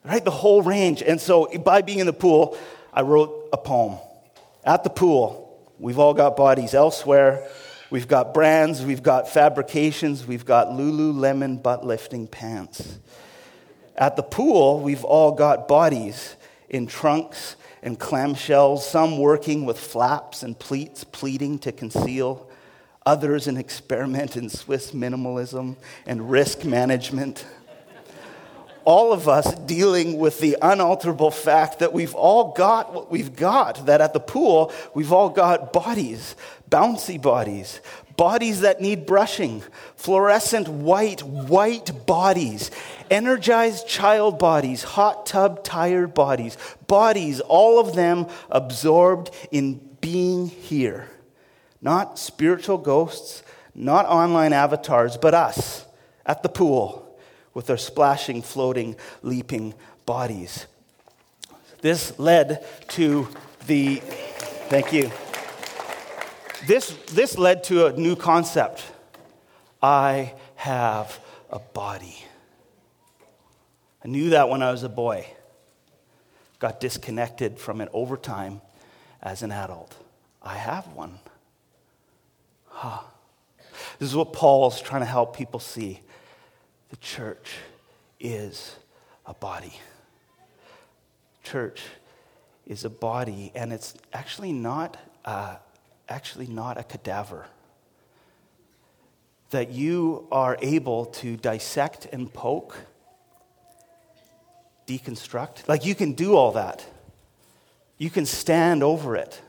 [0.05, 0.25] right?
[0.25, 1.03] The whole range.
[1.03, 2.57] And so by being in the pool,
[2.93, 3.99] I wrote a poem.
[4.65, 5.44] At the pool,
[5.79, 7.49] we've all got bodies elsewhere.
[7.91, 12.99] We've got brands, we've got fabrications, we've got Lululemon butt lifting pants.
[13.95, 16.35] At the pool, we've all got bodies
[16.69, 22.51] in trunks and clamshells, some working with flaps and pleats, pleating to conceal,
[23.07, 27.45] others an experiment in Swiss minimalism and risk management.
[28.85, 33.87] All of us dealing with the unalterable fact that we've all got what we've got,
[33.87, 36.37] that at the pool, we've all got bodies,
[36.71, 37.81] bouncy bodies,
[38.17, 39.63] bodies that need brushing,
[39.97, 42.71] fluorescent white, white bodies,
[43.11, 51.09] energized child bodies, hot tub tired bodies, bodies, all of them absorbed in being here.
[51.81, 53.43] Not spiritual ghosts,
[53.75, 55.87] not online avatars, but us
[56.27, 57.04] at the pool
[57.55, 60.67] with their splashing, floating, leaping bodies.
[61.81, 63.29] This led to
[63.67, 63.97] the,
[64.69, 65.11] thank you.
[66.67, 68.85] This, this led to a new concept.
[69.83, 72.25] I have a body.
[74.05, 75.27] I knew that when I was a boy.
[76.59, 78.61] Got disconnected from it over time
[79.23, 79.95] as an adult.
[80.43, 81.19] I have one.
[82.69, 83.01] Huh.
[83.99, 86.01] This is what Paul's trying to help people see.
[86.95, 87.57] The church
[88.21, 88.77] is
[89.27, 89.73] a body.
[91.43, 91.83] Church
[92.69, 95.57] is a body, and it's actually not, uh,
[96.09, 97.47] actually not a cadaver.
[99.51, 102.77] That you are able to dissect and poke
[104.87, 105.67] deconstruct.
[105.67, 106.87] Like you can do all that.
[107.99, 109.43] You can stand over it.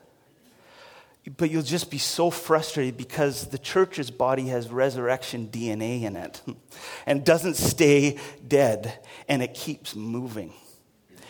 [1.38, 6.42] But you'll just be so frustrated because the church's body has resurrection DNA in it
[7.06, 10.54] and doesn't stay dead and it keeps moving,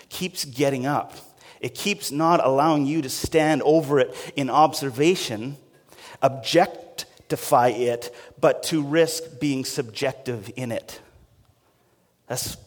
[0.10, 1.14] keeps getting up.
[1.62, 5.58] It keeps not allowing you to stand over it in observation,
[6.22, 11.00] objectify it, but to risk being subjective in it.
[12.28, 12.58] That's,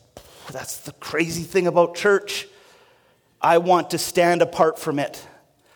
[0.51, 2.49] that's the crazy thing about church.
[3.41, 5.25] I want to stand apart from it.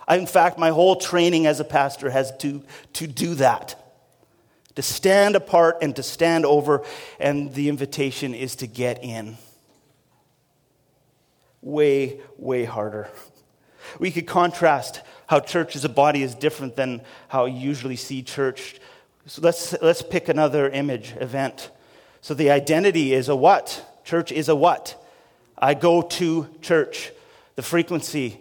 [0.09, 2.63] In fact, my whole training as a pastor has to,
[2.95, 3.77] to do that
[4.75, 6.85] to stand apart and to stand over,
[7.21, 9.37] and the invitation is to get in.
[11.61, 13.09] Way, way harder.
[13.99, 18.23] We could contrast how church as a body is different than how you usually see
[18.23, 18.81] church.
[19.27, 21.71] So let's, let's pick another image, event.
[22.21, 24.01] So the identity is a what?
[24.05, 24.99] Church is a what?
[25.59, 27.13] I go to church.
[27.55, 28.41] The frequency,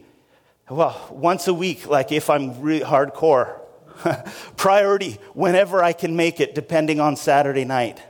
[0.72, 3.60] well, once a week, like if I'm really hardcore.
[4.56, 8.02] Priority, whenever I can make it, depending on Saturday night.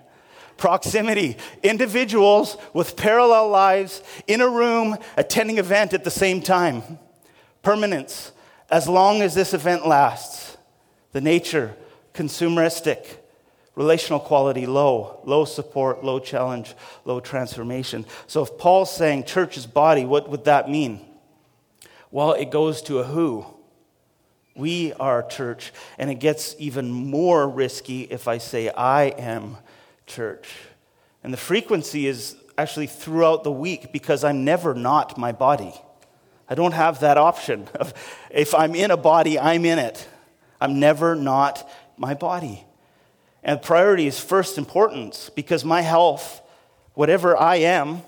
[0.57, 6.99] Proximity, individuals with parallel lives in a room attending event at the same time.
[7.64, 8.32] Permanence,
[8.70, 10.57] as long as this event lasts.
[11.14, 11.76] The nature,
[12.14, 13.18] consumeristic.
[13.76, 15.20] Relational quality, low.
[15.26, 18.05] Low support, low challenge, low transformation.
[18.28, 21.07] So if Paul's saying church is body, what would that mean?
[22.12, 23.45] Well, it goes to a who.
[24.55, 25.72] We are church.
[25.97, 29.57] And it gets even more risky if I say, I am
[30.05, 30.53] church.
[31.24, 35.74] And the frequency is actually throughout the week because I'm never not my body.
[36.49, 37.68] I don't have that option.
[37.80, 37.93] Of,
[38.30, 40.07] if I'm in a body, I'm in it.
[40.59, 42.66] I'm never not my body.
[43.43, 46.41] And priority is first importance because my health,
[46.93, 48.03] whatever I am,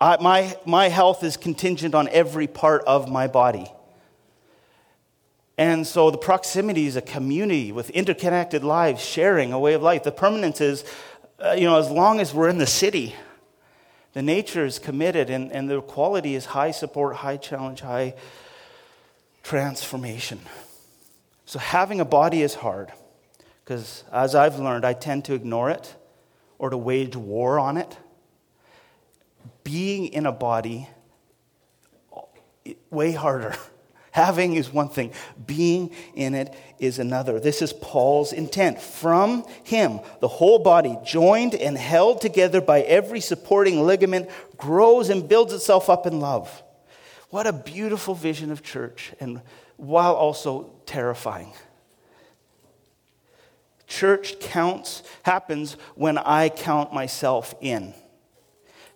[0.00, 3.70] I, my, my health is contingent on every part of my body.
[5.58, 10.04] And so the proximity is a community with interconnected lives, sharing a way of life.
[10.04, 10.84] The permanence is,
[11.38, 13.14] uh, you know, as long as we're in the city,
[14.14, 18.14] the nature is committed and, and the quality is high support, high challenge, high
[19.42, 20.40] transformation.
[21.44, 22.90] So having a body is hard
[23.62, 25.94] because, as I've learned, I tend to ignore it
[26.58, 27.98] or to wage war on it
[29.64, 30.88] being in a body,
[32.90, 33.54] way harder.
[34.12, 35.12] Having is one thing,
[35.46, 37.38] being in it is another.
[37.38, 38.80] This is Paul's intent.
[38.80, 45.28] From him, the whole body, joined and held together by every supporting ligament, grows and
[45.28, 46.62] builds itself up in love.
[47.28, 49.42] What a beautiful vision of church, and
[49.76, 51.52] while also terrifying.
[53.86, 57.94] Church counts, happens when I count myself in.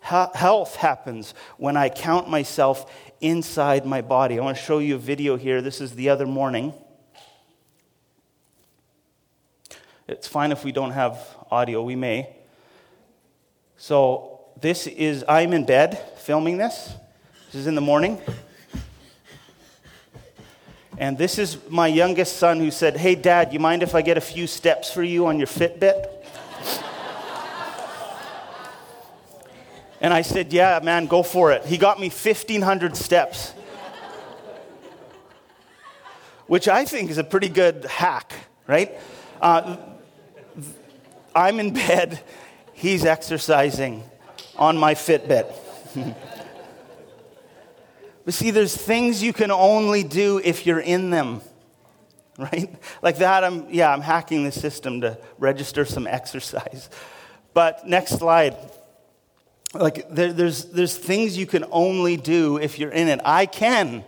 [0.05, 2.93] Health happens when I count myself
[3.23, 4.39] inside my body.
[4.39, 5.63] I want to show you a video here.
[5.63, 6.75] This is the other morning.
[10.07, 11.19] It's fine if we don't have
[11.51, 12.37] audio, we may.
[13.79, 16.93] So, this is, I'm in bed filming this.
[17.47, 18.21] This is in the morning.
[20.99, 24.19] And this is my youngest son who said, Hey, Dad, you mind if I get
[24.19, 26.14] a few steps for you on your Fitbit?
[30.05, 31.65] And I said, Yeah, man, go for it.
[31.65, 33.53] He got me 1,500 steps,
[36.47, 38.35] which I think is a pretty good hack,
[38.67, 39.01] right?
[39.41, 39.79] Uh,
[41.35, 42.21] I'm in bed,
[42.75, 44.03] he's exercising
[44.57, 45.51] on my Fitbit.
[48.27, 51.41] but see, there's things you can only do if you're in them
[52.37, 52.69] right?
[53.01, 56.91] Like that, I'm, yeah, I'm hacking the system to register some exercise.
[57.55, 58.57] But next slide
[59.75, 63.20] like there, there's, there's things you can only do if you're in it.
[63.25, 64.05] I can,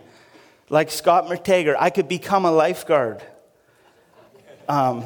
[0.69, 3.21] like Scott McTaggart, I could become a lifeguard.
[4.67, 5.05] Um,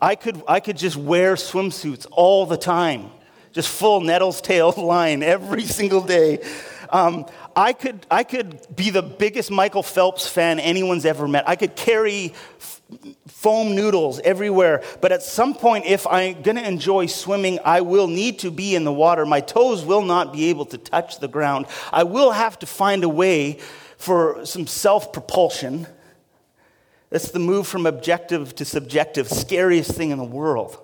[0.00, 3.10] I, could, I could just wear swimsuits all the time,
[3.52, 6.40] just full nettles tail line every single day.
[6.90, 7.26] Um,
[7.56, 11.48] I, could, I could be the biggest Michael Phelps fan anyone's ever met.
[11.48, 12.34] I could carry
[13.44, 14.82] foam noodles everywhere.
[15.02, 18.74] But at some point, if I'm going to enjoy swimming, I will need to be
[18.74, 19.26] in the water.
[19.26, 21.66] My toes will not be able to touch the ground.
[21.92, 23.58] I will have to find a way
[23.98, 25.86] for some self propulsion.
[27.10, 30.78] That's the move from objective to subjective, scariest thing in the world.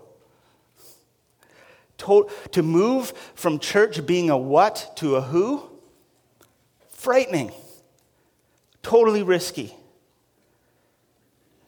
[1.98, 5.62] To, to move from church being a what to a who,
[6.90, 7.52] frightening,
[8.82, 9.74] totally risky.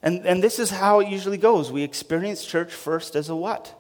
[0.03, 1.71] And, and this is how it usually goes.
[1.71, 3.79] We experience church first as a what?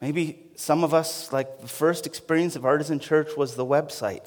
[0.00, 4.26] Maybe some of us, like the first experience of Artisan Church was the website,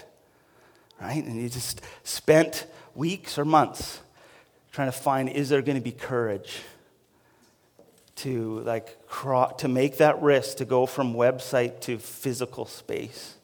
[1.02, 1.24] right?
[1.24, 4.00] And you just spent weeks or months
[4.72, 6.62] trying to find is there going to be courage
[8.16, 8.98] to like
[9.58, 13.36] to make that risk to go from website to physical space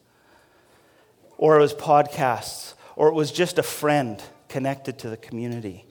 [1.37, 5.86] or it was podcasts or it was just a friend connected to the community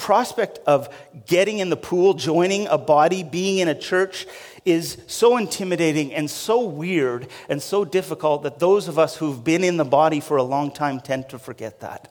[0.00, 0.88] prospect of
[1.26, 4.26] getting in the pool joining a body being in a church
[4.64, 9.62] is so intimidating and so weird and so difficult that those of us who've been
[9.62, 12.10] in the body for a long time tend to forget that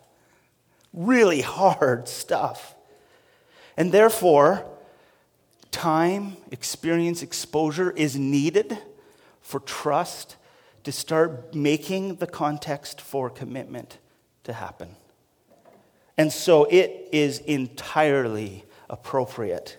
[0.93, 2.75] really hard stuff
[3.75, 4.63] and therefore
[5.71, 8.77] time, experience, exposure is needed
[9.41, 10.35] for trust
[10.83, 13.97] to start making the context for commitment
[14.43, 14.95] to happen.
[16.19, 19.77] And so it is entirely appropriate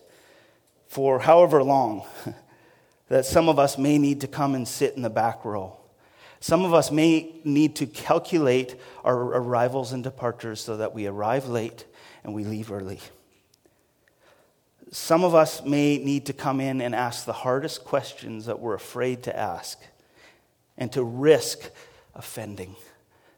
[0.89, 2.07] for however long
[3.09, 5.77] that some of us may need to come and sit in the back row.
[6.41, 11.47] Some of us may need to calculate our arrivals and departures so that we arrive
[11.47, 11.85] late
[12.25, 13.01] and we leave early.
[14.91, 18.73] Some of us may need to come in and ask the hardest questions that we're
[18.73, 19.79] afraid to ask
[20.79, 21.71] and to risk
[22.15, 22.77] offending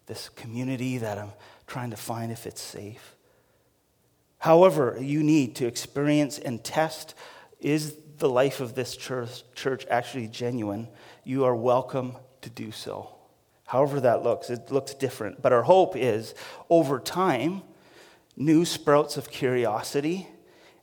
[0.07, 1.33] this community that I'm
[1.73, 3.17] trying to find if it's safe.
[4.37, 7.15] However, you need to experience and test
[7.61, 10.87] is the life of this church, church actually genuine?
[11.25, 13.15] You are welcome to do so.
[13.65, 15.41] However, that looks, it looks different.
[15.41, 16.35] But our hope is
[16.69, 17.63] over time,
[18.37, 20.29] new sprouts of curiosity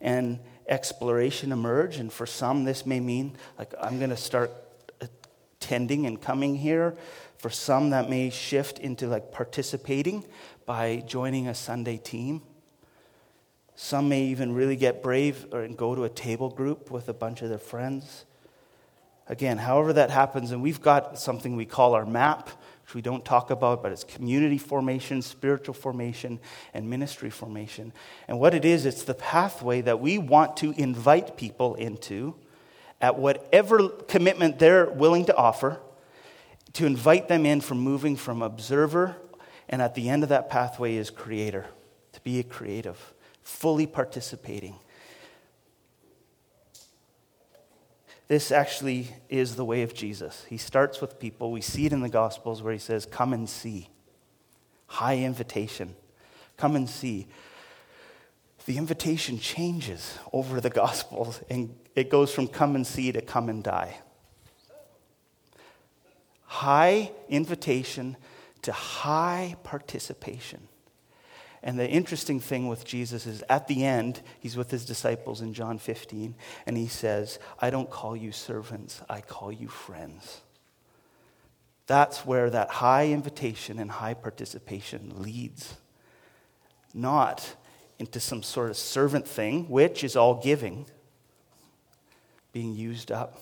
[0.02, 1.98] and exploration emerge.
[1.98, 4.52] And for some, this may mean like I'm going to start
[5.00, 6.98] attending and coming here.
[7.38, 10.26] For some, that may shift into like participating
[10.70, 12.44] by joining a Sunday team.
[13.74, 17.42] Some may even really get brave and go to a table group with a bunch
[17.42, 18.24] of their friends.
[19.26, 22.52] Again, however that happens, and we've got something we call our map,
[22.84, 26.40] which we don't talk about, but it's community formation, spiritual formation,
[26.76, 27.92] and ministry formation.
[28.28, 32.36] And what it is, it's the pathway that we want to invite people into
[33.02, 35.80] at whatever commitment they're willing to offer,
[36.74, 39.16] to invite them in from moving from observer,
[39.70, 41.68] and at the end of that pathway is creator,
[42.14, 43.14] to be a creative,
[43.44, 44.76] fully participating
[48.30, 50.46] This actually is the way of Jesus.
[50.48, 51.52] He starts with people.
[51.52, 53.90] We see it in the Gospels where he says, Come and see.
[54.86, 55.96] High invitation.
[56.56, 57.28] Come and see.
[58.68, 63.50] The invitation changes over the Gospels, and it goes from come and see to come
[63.50, 63.98] and die.
[66.44, 68.16] High invitation
[68.64, 70.68] to high participation.
[71.62, 75.54] And the interesting thing with Jesus is at the end, he's with his disciples in
[75.54, 76.36] John 15,
[76.66, 80.42] and he says, I don't call you servants, I call you friends.
[81.86, 85.76] That's where that high invitation and high participation leads.
[86.94, 87.56] Not
[87.98, 90.86] into some sort of servant thing, which is all giving,
[92.54, 93.42] being used up,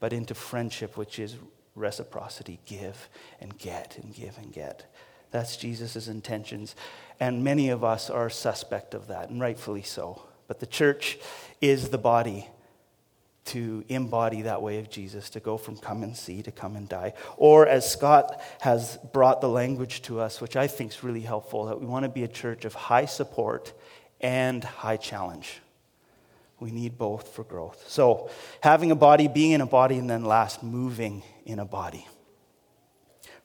[0.00, 1.36] but into friendship, which is
[1.74, 3.08] reciprocity give
[3.40, 4.92] and get and give and get.
[5.30, 6.76] That's Jesus' intentions.
[7.18, 10.22] And many of us are suspect of that, and rightfully so.
[10.46, 11.18] But the church
[11.60, 12.48] is the body
[13.44, 16.88] to embody that way of Jesus, to go from come and see to come and
[16.88, 17.14] die.
[17.36, 21.64] Or as Scott has brought the language to us, which I think is really helpful,
[21.64, 23.72] that we want to be a church of high support
[24.20, 25.61] and high challenge.
[26.62, 27.86] We need both for growth.
[27.88, 32.06] So, having a body, being in a body, and then last, moving in a body.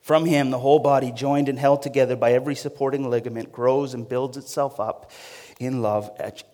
[0.02, 4.08] From him, the whole body, joined and held together by every supporting ligament, grows and
[4.08, 5.10] builds itself up
[5.60, 6.12] in love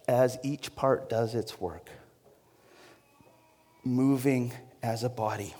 [0.07, 1.89] as each part does its work,
[3.84, 5.53] moving as a body.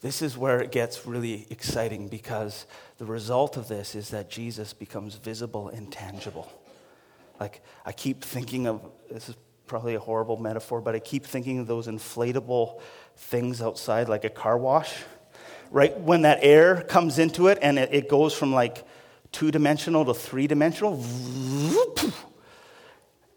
[0.00, 2.66] This is where it gets really exciting because
[2.98, 6.52] the result of this is that Jesus becomes visible and tangible.
[7.38, 11.58] Like, I keep thinking of this is probably a horrible metaphor, but I keep thinking
[11.58, 12.80] of those inflatable
[13.16, 14.94] things outside, like a car wash
[15.70, 18.86] right when that air comes into it and it, it goes from like
[19.32, 21.02] two dimensional to three dimensional,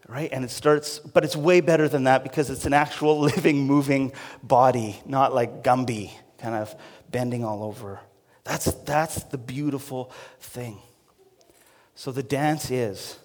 [0.08, 0.30] right?
[0.32, 4.14] And it starts, but it's way better than that because it's an actual living, moving
[4.44, 6.74] body, not like Gumby kind of
[7.10, 8.00] bending all over.
[8.44, 10.80] That's, that's the beautiful thing.
[11.96, 13.20] So the dance is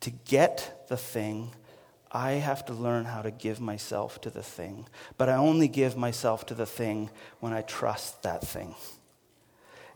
[0.00, 1.52] to get the thing
[2.12, 4.86] I have to learn how to give myself to the thing.
[5.16, 8.74] But I only give myself to the thing when I trust that thing.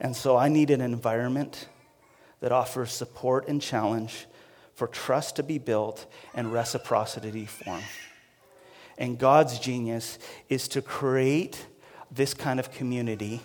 [0.00, 1.68] And so I need an environment
[2.40, 4.26] that offers support and challenge
[4.74, 7.82] for trust to be built and reciprocity form.
[8.98, 11.66] And God's genius is to create
[12.10, 13.40] this kind of community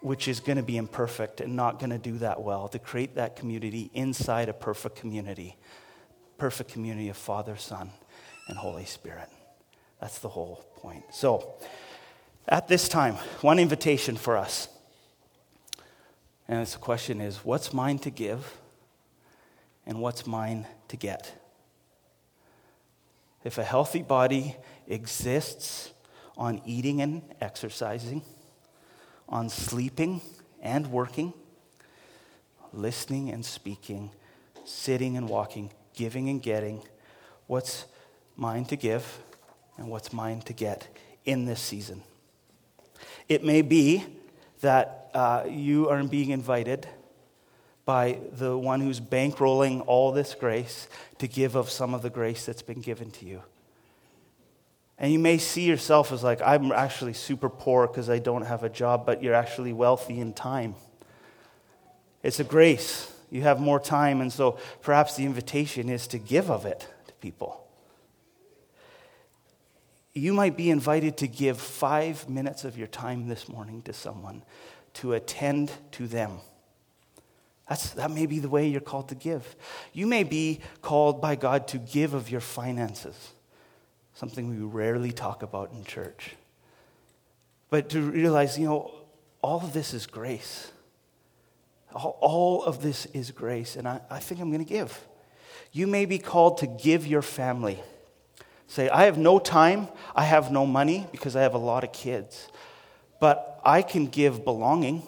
[0.00, 3.16] which is going to be imperfect and not going to do that well, to create
[3.16, 5.56] that community inside a perfect community.
[6.38, 7.90] Perfect community of Father, Son,
[8.48, 9.28] and Holy Spirit.
[10.00, 11.04] That's the whole point.
[11.12, 11.54] So,
[12.48, 14.68] at this time, one invitation for us.
[16.48, 18.56] And the question is what's mine to give
[19.84, 21.32] and what's mine to get?
[23.42, 24.56] If a healthy body
[24.86, 25.92] exists
[26.36, 28.22] on eating and exercising,
[29.28, 30.20] on sleeping
[30.60, 31.32] and working,
[32.72, 34.10] listening and speaking,
[34.64, 36.82] sitting and walking, giving and getting,
[37.48, 37.86] what's
[38.36, 39.18] mine to give
[39.76, 40.86] and what's mine to get
[41.24, 42.02] in this season?
[43.28, 44.04] It may be
[44.60, 46.86] that uh, you are being invited
[47.84, 50.88] by the one who's bankrolling all this grace
[51.18, 53.42] to give of some of the grace that's been given to you.
[54.98, 58.62] And you may see yourself as like, I'm actually super poor because I don't have
[58.62, 60.74] a job, but you're actually wealthy in time.
[62.22, 63.12] It's a grace.
[63.30, 67.14] You have more time, and so perhaps the invitation is to give of it to
[67.14, 67.66] people.
[70.14, 74.42] You might be invited to give five minutes of your time this morning to someone
[74.94, 76.38] to attend to them.
[77.68, 79.56] That's, that may be the way you're called to give.
[79.92, 83.32] You may be called by God to give of your finances,
[84.14, 86.36] something we rarely talk about in church.
[87.68, 88.94] But to realize, you know,
[89.42, 90.70] all of this is grace.
[91.96, 95.06] All, of this is grace, and I, I think I'm going to give.
[95.72, 97.80] You may be called to give your family.
[98.66, 101.92] Say, I have no time, I have no money because I have a lot of
[101.92, 102.48] kids,
[103.20, 105.02] but I can give belonging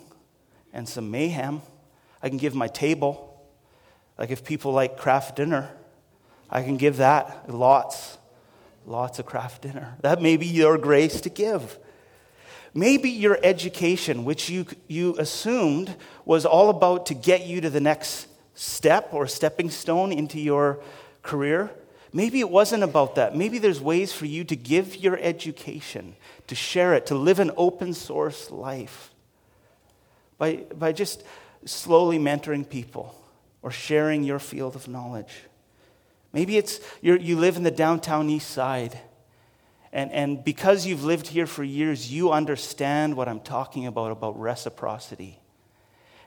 [0.73, 1.63] and some mayhem
[2.23, 3.25] I can give my table.
[4.19, 5.71] Like if people like Kraft Dinner,
[6.51, 8.19] I can give that lots,
[8.87, 9.97] lots of Kraft Dinner.
[10.01, 11.79] That may be your grace to give.
[12.79, 17.81] Maybe your education, which you, you assumed was all about to get you to the
[17.81, 20.79] next step or stepping stone into your
[21.25, 21.73] career,
[22.13, 23.35] maybe it wasn't about that.
[23.35, 26.15] Maybe there's ways for you to give your education,
[26.47, 29.11] to share it, to live an open source life.
[30.39, 31.25] By, by just
[31.65, 33.21] slowly mentoring people
[33.61, 35.43] or sharing your field of knowledge.
[36.33, 39.01] Maybe it's you live in the downtown east side,
[39.93, 44.39] and, and because you've lived here for years, you understand what I'm talking about about
[44.39, 45.41] reciprocity.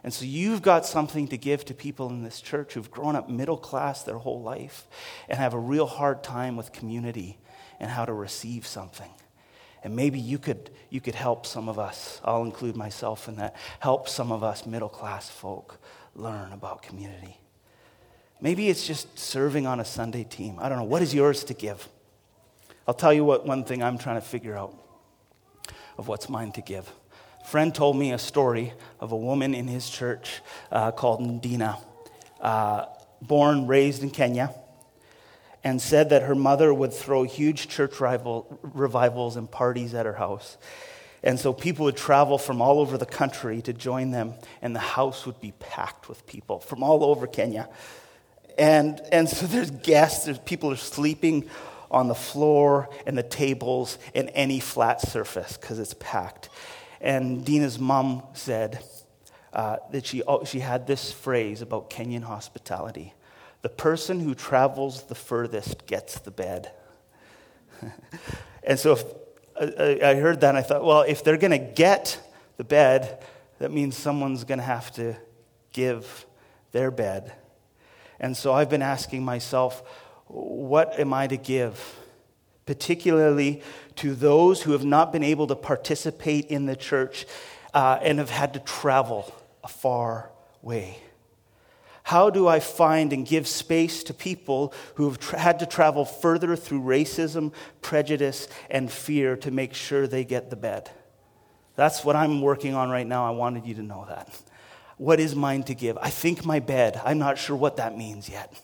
[0.04, 3.30] And so you've got something to give to people in this church who've grown up
[3.30, 4.88] middle class their whole life
[5.30, 7.38] and have a real hard time with community
[7.80, 9.12] and how to receive something.
[9.84, 13.56] And maybe you could, you could help some of us, I'll include myself in that,
[13.80, 15.80] help some of us middle class folk
[16.16, 17.38] learn about community.
[18.40, 20.58] Maybe it's just serving on a Sunday team.
[20.60, 20.84] I don't know.
[20.84, 21.88] What is yours to give?
[22.88, 24.76] I'll tell you what one thing I'm trying to figure out
[25.98, 26.92] of what's mine to give.
[27.42, 31.80] A friend told me a story of a woman in his church uh, called Ndina,
[32.40, 32.86] uh,
[33.22, 34.54] born, raised in Kenya
[35.64, 40.14] and said that her mother would throw huge church rival, revivals and parties at her
[40.14, 40.58] house.
[41.24, 44.80] And so people would travel from all over the country to join them, and the
[44.80, 47.70] house would be packed with people from all over Kenya.
[48.58, 51.48] And, and so there's guests, there's people are sleeping
[51.92, 56.50] on the floor and the tables and any flat surface because it's packed.
[57.00, 58.84] And Dina's mom said
[59.54, 63.14] uh, that she, she had this phrase about Kenyan hospitality
[63.62, 66.72] the person who travels the furthest gets the bed.
[68.64, 69.04] and so if,
[70.04, 72.20] I heard that and I thought, well, if they're going to get
[72.58, 73.24] the bed,
[73.60, 75.16] that means someone's going to have to
[75.74, 76.26] give
[76.72, 77.34] their bed.
[78.20, 79.84] And so I've been asking myself,
[80.32, 81.98] what am I to give?
[82.66, 83.62] Particularly
[83.98, 87.26] to those who have not been able to participate in the church
[87.74, 90.98] uh, and have had to travel a far way.
[92.04, 96.04] How do I find and give space to people who have tra- had to travel
[96.04, 100.90] further through racism, prejudice, and fear to make sure they get the bed?
[101.76, 103.26] That's what I'm working on right now.
[103.26, 104.42] I wanted you to know that.
[104.98, 105.98] What is mine to give?
[106.00, 107.00] I think my bed.
[107.04, 108.60] I'm not sure what that means yet.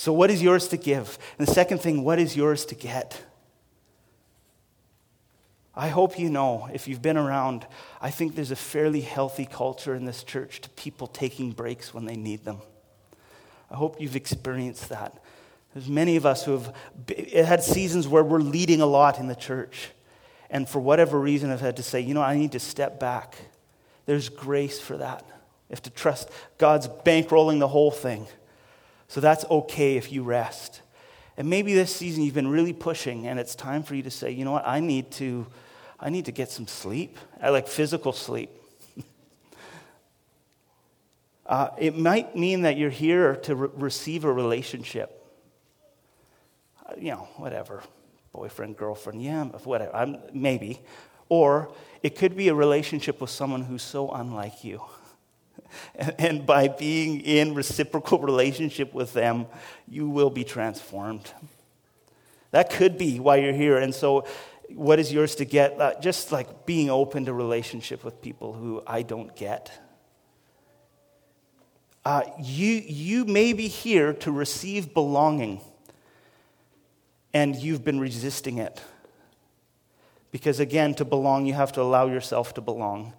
[0.00, 1.18] So, what is yours to give?
[1.38, 3.22] And the second thing, what is yours to get?
[5.76, 7.66] I hope you know, if you've been around,
[8.00, 12.06] I think there's a fairly healthy culture in this church to people taking breaks when
[12.06, 12.62] they need them.
[13.70, 15.22] I hope you've experienced that.
[15.74, 16.74] There's many of us who have
[17.34, 19.90] had seasons where we're leading a lot in the church,
[20.48, 23.36] and for whatever reason have had to say, you know, I need to step back.
[24.06, 25.26] There's grace for that.
[25.28, 28.26] You have to trust God's bankrolling the whole thing.
[29.10, 30.82] So that's okay if you rest.
[31.36, 34.30] And maybe this season you've been really pushing, and it's time for you to say,
[34.30, 35.48] you know what, I need to,
[35.98, 37.18] I need to get some sleep.
[37.42, 38.50] I like physical sleep.
[41.46, 45.26] uh, it might mean that you're here to re- receive a relationship.
[46.86, 47.82] Uh, you know, whatever.
[48.32, 49.92] Boyfriend, girlfriend, yeah, whatever.
[49.92, 50.78] I'm, maybe.
[51.28, 51.72] Or
[52.04, 54.80] it could be a relationship with someone who's so unlike you.
[56.18, 59.46] and by being in reciprocal relationship with them,
[59.88, 61.32] you will be transformed.
[62.50, 63.78] That could be why you're here.
[63.78, 64.26] And so,
[64.74, 65.80] what is yours to get?
[65.80, 69.70] Uh, just like being open to relationship with people who I don't get.
[72.04, 75.60] Uh, you, you may be here to receive belonging,
[77.34, 78.80] and you've been resisting it.
[80.30, 83.12] Because again, to belong, you have to allow yourself to belong.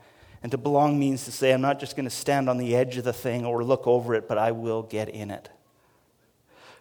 [0.43, 2.97] And to belong means to say, I'm not just going to stand on the edge
[2.97, 5.49] of the thing or look over it, but I will get in it.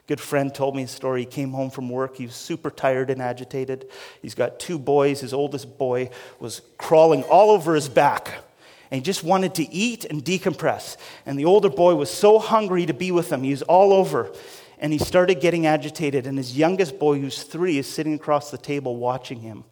[0.06, 1.20] Good friend told me a story.
[1.20, 2.16] He came home from work.
[2.16, 3.88] He was super tired and agitated.
[4.20, 5.20] He's got two boys.
[5.20, 8.42] His oldest boy was crawling all over his back.
[8.90, 10.96] And he just wanted to eat and decompress.
[11.26, 13.44] And the older boy was so hungry to be with him.
[13.44, 14.32] He was all over.
[14.80, 16.26] And he started getting agitated.
[16.26, 19.62] And his youngest boy, who's three, is sitting across the table watching him.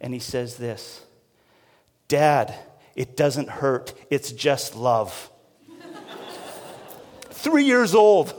[0.00, 1.02] And he says this
[2.08, 2.54] Dad,
[2.94, 5.30] it doesn't hurt, it's just love.
[7.30, 8.34] Three years old.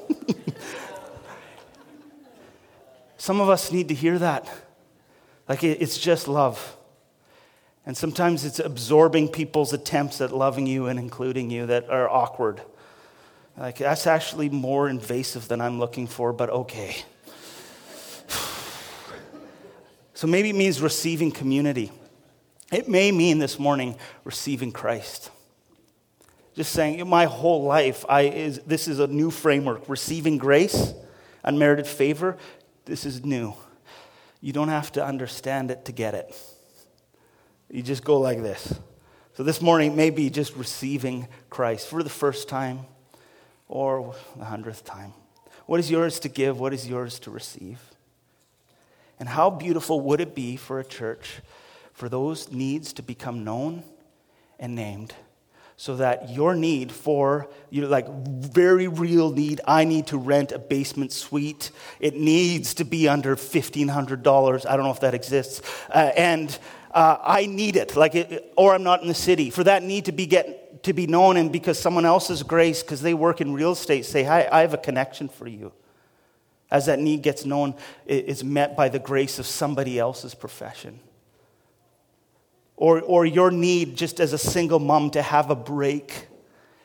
[3.17, 4.49] Some of us need to hear that.
[5.47, 6.77] Like it's just love.
[7.85, 12.61] And sometimes it's absorbing people's attempts at loving you and including you that are awkward.
[13.57, 16.97] Like that's actually more invasive than I'm looking for, but okay.
[20.15, 21.91] So maybe it means receiving community.
[22.73, 25.29] It may mean this morning receiving Christ.
[26.55, 29.87] Just saying, my whole life, I, is, this is a new framework.
[29.87, 30.93] Receiving grace,
[31.43, 32.35] unmerited favor,
[32.85, 33.53] this is new.
[34.41, 36.35] You don't have to understand it to get it.
[37.69, 38.73] You just go like this.
[39.35, 42.81] So this morning, maybe just receiving Christ for the first time
[43.67, 45.13] or the hundredth time.
[45.67, 46.59] What is yours to give?
[46.59, 47.79] What is yours to receive?
[49.19, 51.41] And how beautiful would it be for a church
[51.93, 53.83] for those needs to become known
[54.59, 55.13] and named
[55.77, 60.51] so that your need for you know, like very real need i need to rent
[60.51, 61.71] a basement suite.
[61.99, 65.61] It needs to be under $1500 i don't know if that exists.
[65.89, 66.57] Uh, and
[66.91, 67.95] uh, i need it.
[67.95, 69.49] Like it, or i'm not in the city.
[69.49, 73.01] For that need to be get to be known and because someone else's grace because
[73.01, 75.71] they work in real estate say hi i have a connection for you.
[76.71, 77.75] As that need gets known
[78.05, 80.99] it's met by the grace of somebody else's profession
[82.75, 86.27] or, or your need just as a single mom to have a break.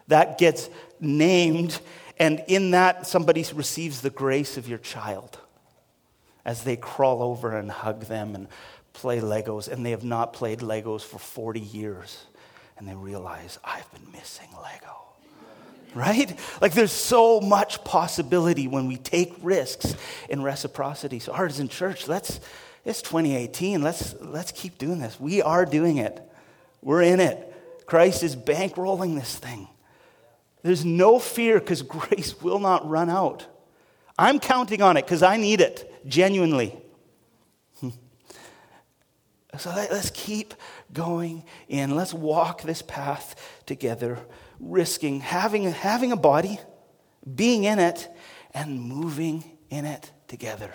[0.09, 0.71] That gets
[1.01, 1.81] named,
[2.19, 5.39] and in that, somebody receives the grace of your child
[6.45, 8.49] as they crawl over and hug them and
[8.95, 12.25] play Legos, and they have not played Legos for 40 years,
[12.77, 14.97] and they realize, I've been missing Lego.
[15.95, 16.39] Right?
[16.61, 19.95] Like there's so much possibility when we take risks
[20.29, 21.19] in reciprocity.
[21.19, 22.41] So, Artisan Church, let's
[22.89, 23.83] it's 2018.
[23.83, 25.21] Let's, let's keep doing this.
[25.21, 26.23] We are doing it.
[26.81, 27.85] We're in it.
[27.85, 29.69] Christ is bankrolling this thing.
[30.63, 33.47] There's no fear because grace will not run out.
[34.19, 36.75] I'm counting on it because I need it, genuinely.
[37.83, 37.93] so
[39.71, 40.55] let, us keep
[40.91, 41.95] going in.
[41.95, 44.19] Let's walk this path together,
[44.59, 46.59] risking having, having a body,
[47.35, 48.09] being in it,
[48.55, 50.73] and moving in it together.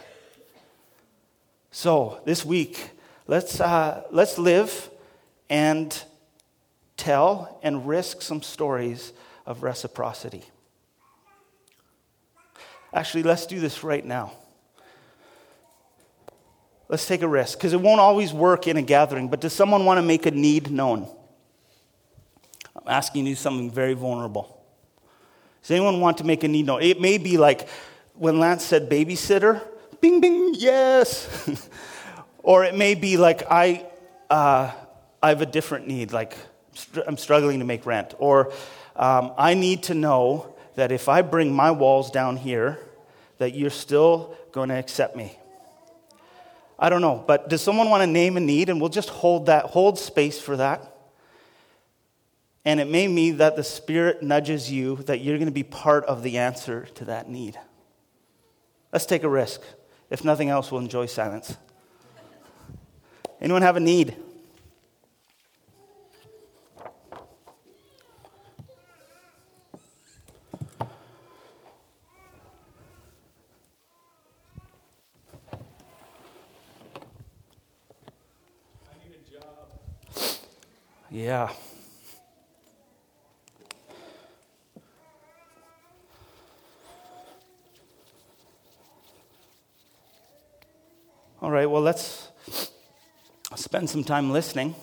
[1.76, 2.92] So, this week,
[3.26, 4.92] let's, uh, let's live
[5.50, 6.04] and
[6.98, 9.12] tell and risk some stories
[9.48, 10.44] of reciprocity.
[12.94, 14.34] Actually, let's do this right now.
[16.90, 19.84] Let's take a risk because it won't always work in a gathering, but does someone
[19.84, 21.08] want to make a need known?
[22.76, 24.64] I'm asking you something very vulnerable.
[25.64, 26.84] Does anyone want to make a need known?
[26.84, 27.68] It may be like
[28.14, 29.60] when Lance said babysitter,
[30.04, 31.70] bing, bing, yes.
[32.44, 33.88] or it may be like, I,
[34.30, 34.70] uh,
[35.22, 36.36] I have a different need, like
[37.08, 38.14] I'm struggling to make rent.
[38.20, 38.52] Or
[38.98, 42.80] um, I need to know that if I bring my walls down here,
[43.38, 45.38] that you're still going to accept me.
[46.78, 48.68] I don't know, but does someone want to name a need?
[48.68, 50.98] And we'll just hold that, hold space for that.
[52.66, 56.04] And it may mean that the Spirit nudges you that you're going to be part
[56.06, 57.58] of the answer to that need.
[58.92, 59.62] Let's take a risk.
[60.14, 61.58] If nothing else, we'll enjoy silence.
[63.42, 64.16] Anyone have a need?
[81.10, 81.52] Yeah.
[91.44, 92.30] All right, well, let's
[93.56, 94.76] spend some time listening,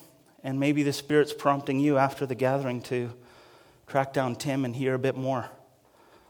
[0.45, 3.15] and maybe the Spirit's prompting you after the gathering to
[3.87, 5.49] track down Tim and hear a bit more.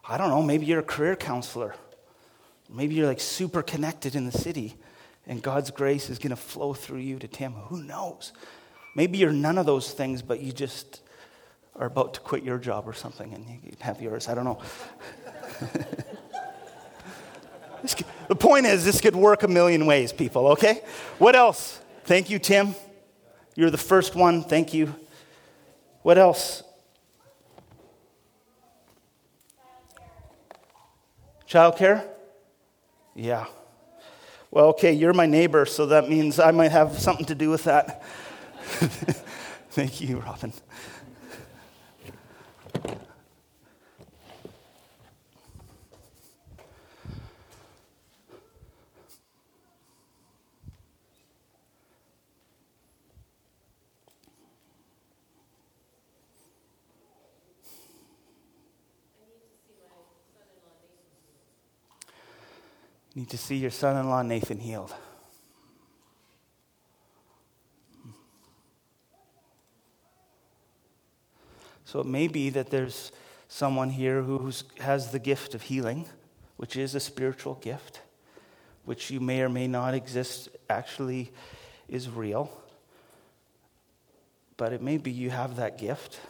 [0.08, 1.74] I don't know, maybe you're a career counselor.
[2.68, 4.76] Maybe you're like super connected in the city,
[5.26, 7.54] and God's grace is going to flow through you to Tim.
[7.54, 8.32] Who knows?
[8.94, 11.00] Maybe you're none of those things, but you just
[11.74, 14.28] are about to quit your job or something and you have yours.
[14.28, 14.62] I don't know.
[18.30, 20.82] The point is, this could work a million ways, people, okay?
[21.18, 21.80] What else?
[22.04, 22.76] Thank you, Tim.
[23.56, 24.44] You're the first one.
[24.44, 24.94] Thank you.
[26.02, 26.62] What else?
[31.48, 32.06] Childcare?
[33.16, 33.46] Yeah.
[34.52, 37.64] Well, okay, you're my neighbor, so that means I might have something to do with
[37.64, 38.04] that.
[39.72, 40.52] Thank you, Robin.
[63.14, 64.94] Need to see your son in law, Nathan, healed.
[71.84, 73.10] So it may be that there's
[73.48, 76.06] someone here who has the gift of healing,
[76.56, 78.00] which is a spiritual gift,
[78.84, 81.32] which you may or may not exist, actually
[81.88, 82.48] is real.
[84.56, 86.20] But it may be you have that gift.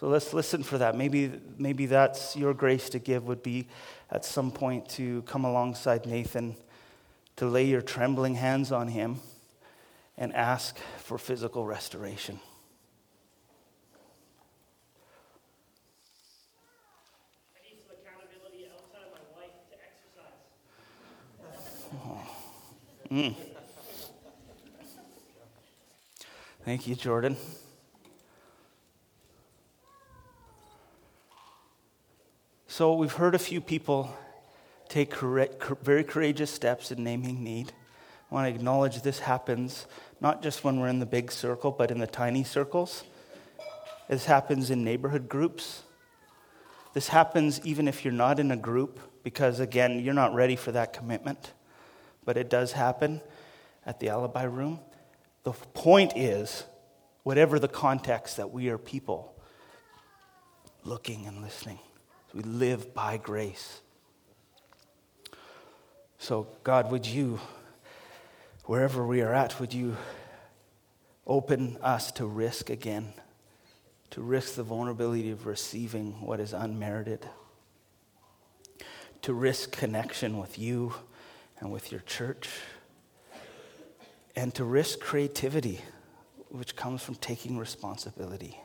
[0.00, 0.96] So let's listen for that.
[0.96, 3.68] Maybe, maybe that's your grace to give would be
[4.10, 6.56] at some point to come alongside Nathan,
[7.36, 9.20] to lay your trembling hands on him,
[10.16, 12.40] and ask for physical restoration.
[23.10, 23.34] Mm.
[26.64, 27.36] Thank you, Jordan.
[32.80, 34.16] So, we've heard a few people
[34.88, 37.74] take very courageous steps in naming need.
[38.30, 39.86] I want to acknowledge this happens
[40.18, 43.04] not just when we're in the big circle, but in the tiny circles.
[44.08, 45.82] This happens in neighborhood groups.
[46.94, 50.72] This happens even if you're not in a group, because again, you're not ready for
[50.72, 51.52] that commitment.
[52.24, 53.20] But it does happen
[53.84, 54.80] at the alibi room.
[55.42, 56.64] The point is,
[57.24, 59.34] whatever the context, that we are people
[60.82, 61.78] looking and listening.
[62.32, 63.80] We live by grace.
[66.18, 67.40] So, God, would you,
[68.66, 69.96] wherever we are at, would you
[71.26, 73.12] open us to risk again,
[74.10, 77.26] to risk the vulnerability of receiving what is unmerited,
[79.22, 80.94] to risk connection with you
[81.58, 82.48] and with your church,
[84.36, 85.80] and to risk creativity,
[86.48, 88.60] which comes from taking responsibility.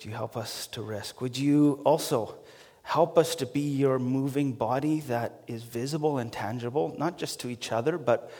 [0.00, 1.20] Would you help us to risk?
[1.20, 2.38] Would you also
[2.80, 7.50] help us to be your moving body that is visible and tangible, not just to
[7.50, 8.32] each other, but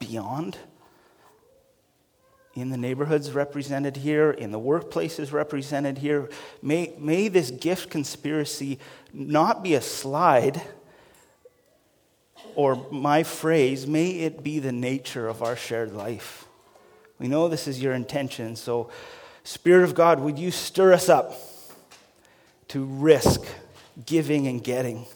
[0.00, 0.58] beyond?
[2.54, 6.28] In the neighborhoods represented here, in the workplaces represented here,
[6.62, 8.80] may, may this gift conspiracy
[9.12, 10.60] not be a slide
[12.56, 16.46] or my phrase, may it be the nature of our shared life.
[17.20, 18.90] We know this is your intention, so
[19.48, 21.32] Spirit of God, would you stir us up
[22.68, 23.40] to risk
[24.04, 25.06] giving and getting?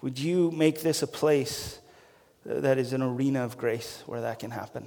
[0.00, 1.78] Would you make this a place
[2.46, 4.86] that is an arena of grace where that can happen?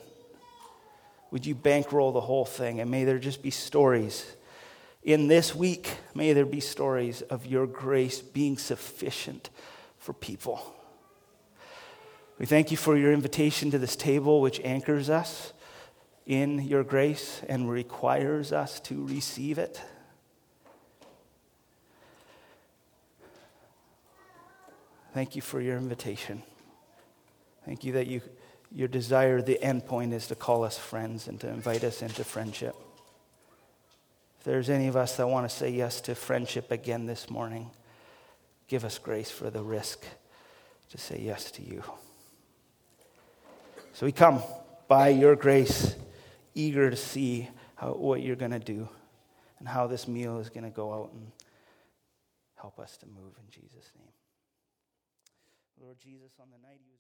[1.30, 2.80] Would you bankroll the whole thing?
[2.80, 4.26] And may there just be stories.
[5.04, 9.52] In this week, may there be stories of your grace being sufficient
[10.00, 10.74] for people.
[12.40, 15.54] We thank you for your invitation to this table, which anchors us
[16.26, 19.82] in your grace and requires us to receive it.
[25.14, 26.42] Thank you for your invitation.
[27.66, 28.22] Thank you that you,
[28.72, 32.24] your desire, the end point is to call us friends and to invite us into
[32.24, 32.76] friendship.
[34.40, 37.70] If there's any of us that want to say yes to friendship again this morning,
[38.68, 40.04] give us grace for the risk
[40.90, 41.84] to say yes to you.
[43.94, 44.42] So we come
[44.88, 45.96] by your grace
[46.56, 48.88] eager to see how, what you're going to do
[49.60, 51.32] and how this meal is going to go out and
[52.56, 54.12] help us to move in Jesus' name.
[55.82, 56.93] Lord Jesus, on the night was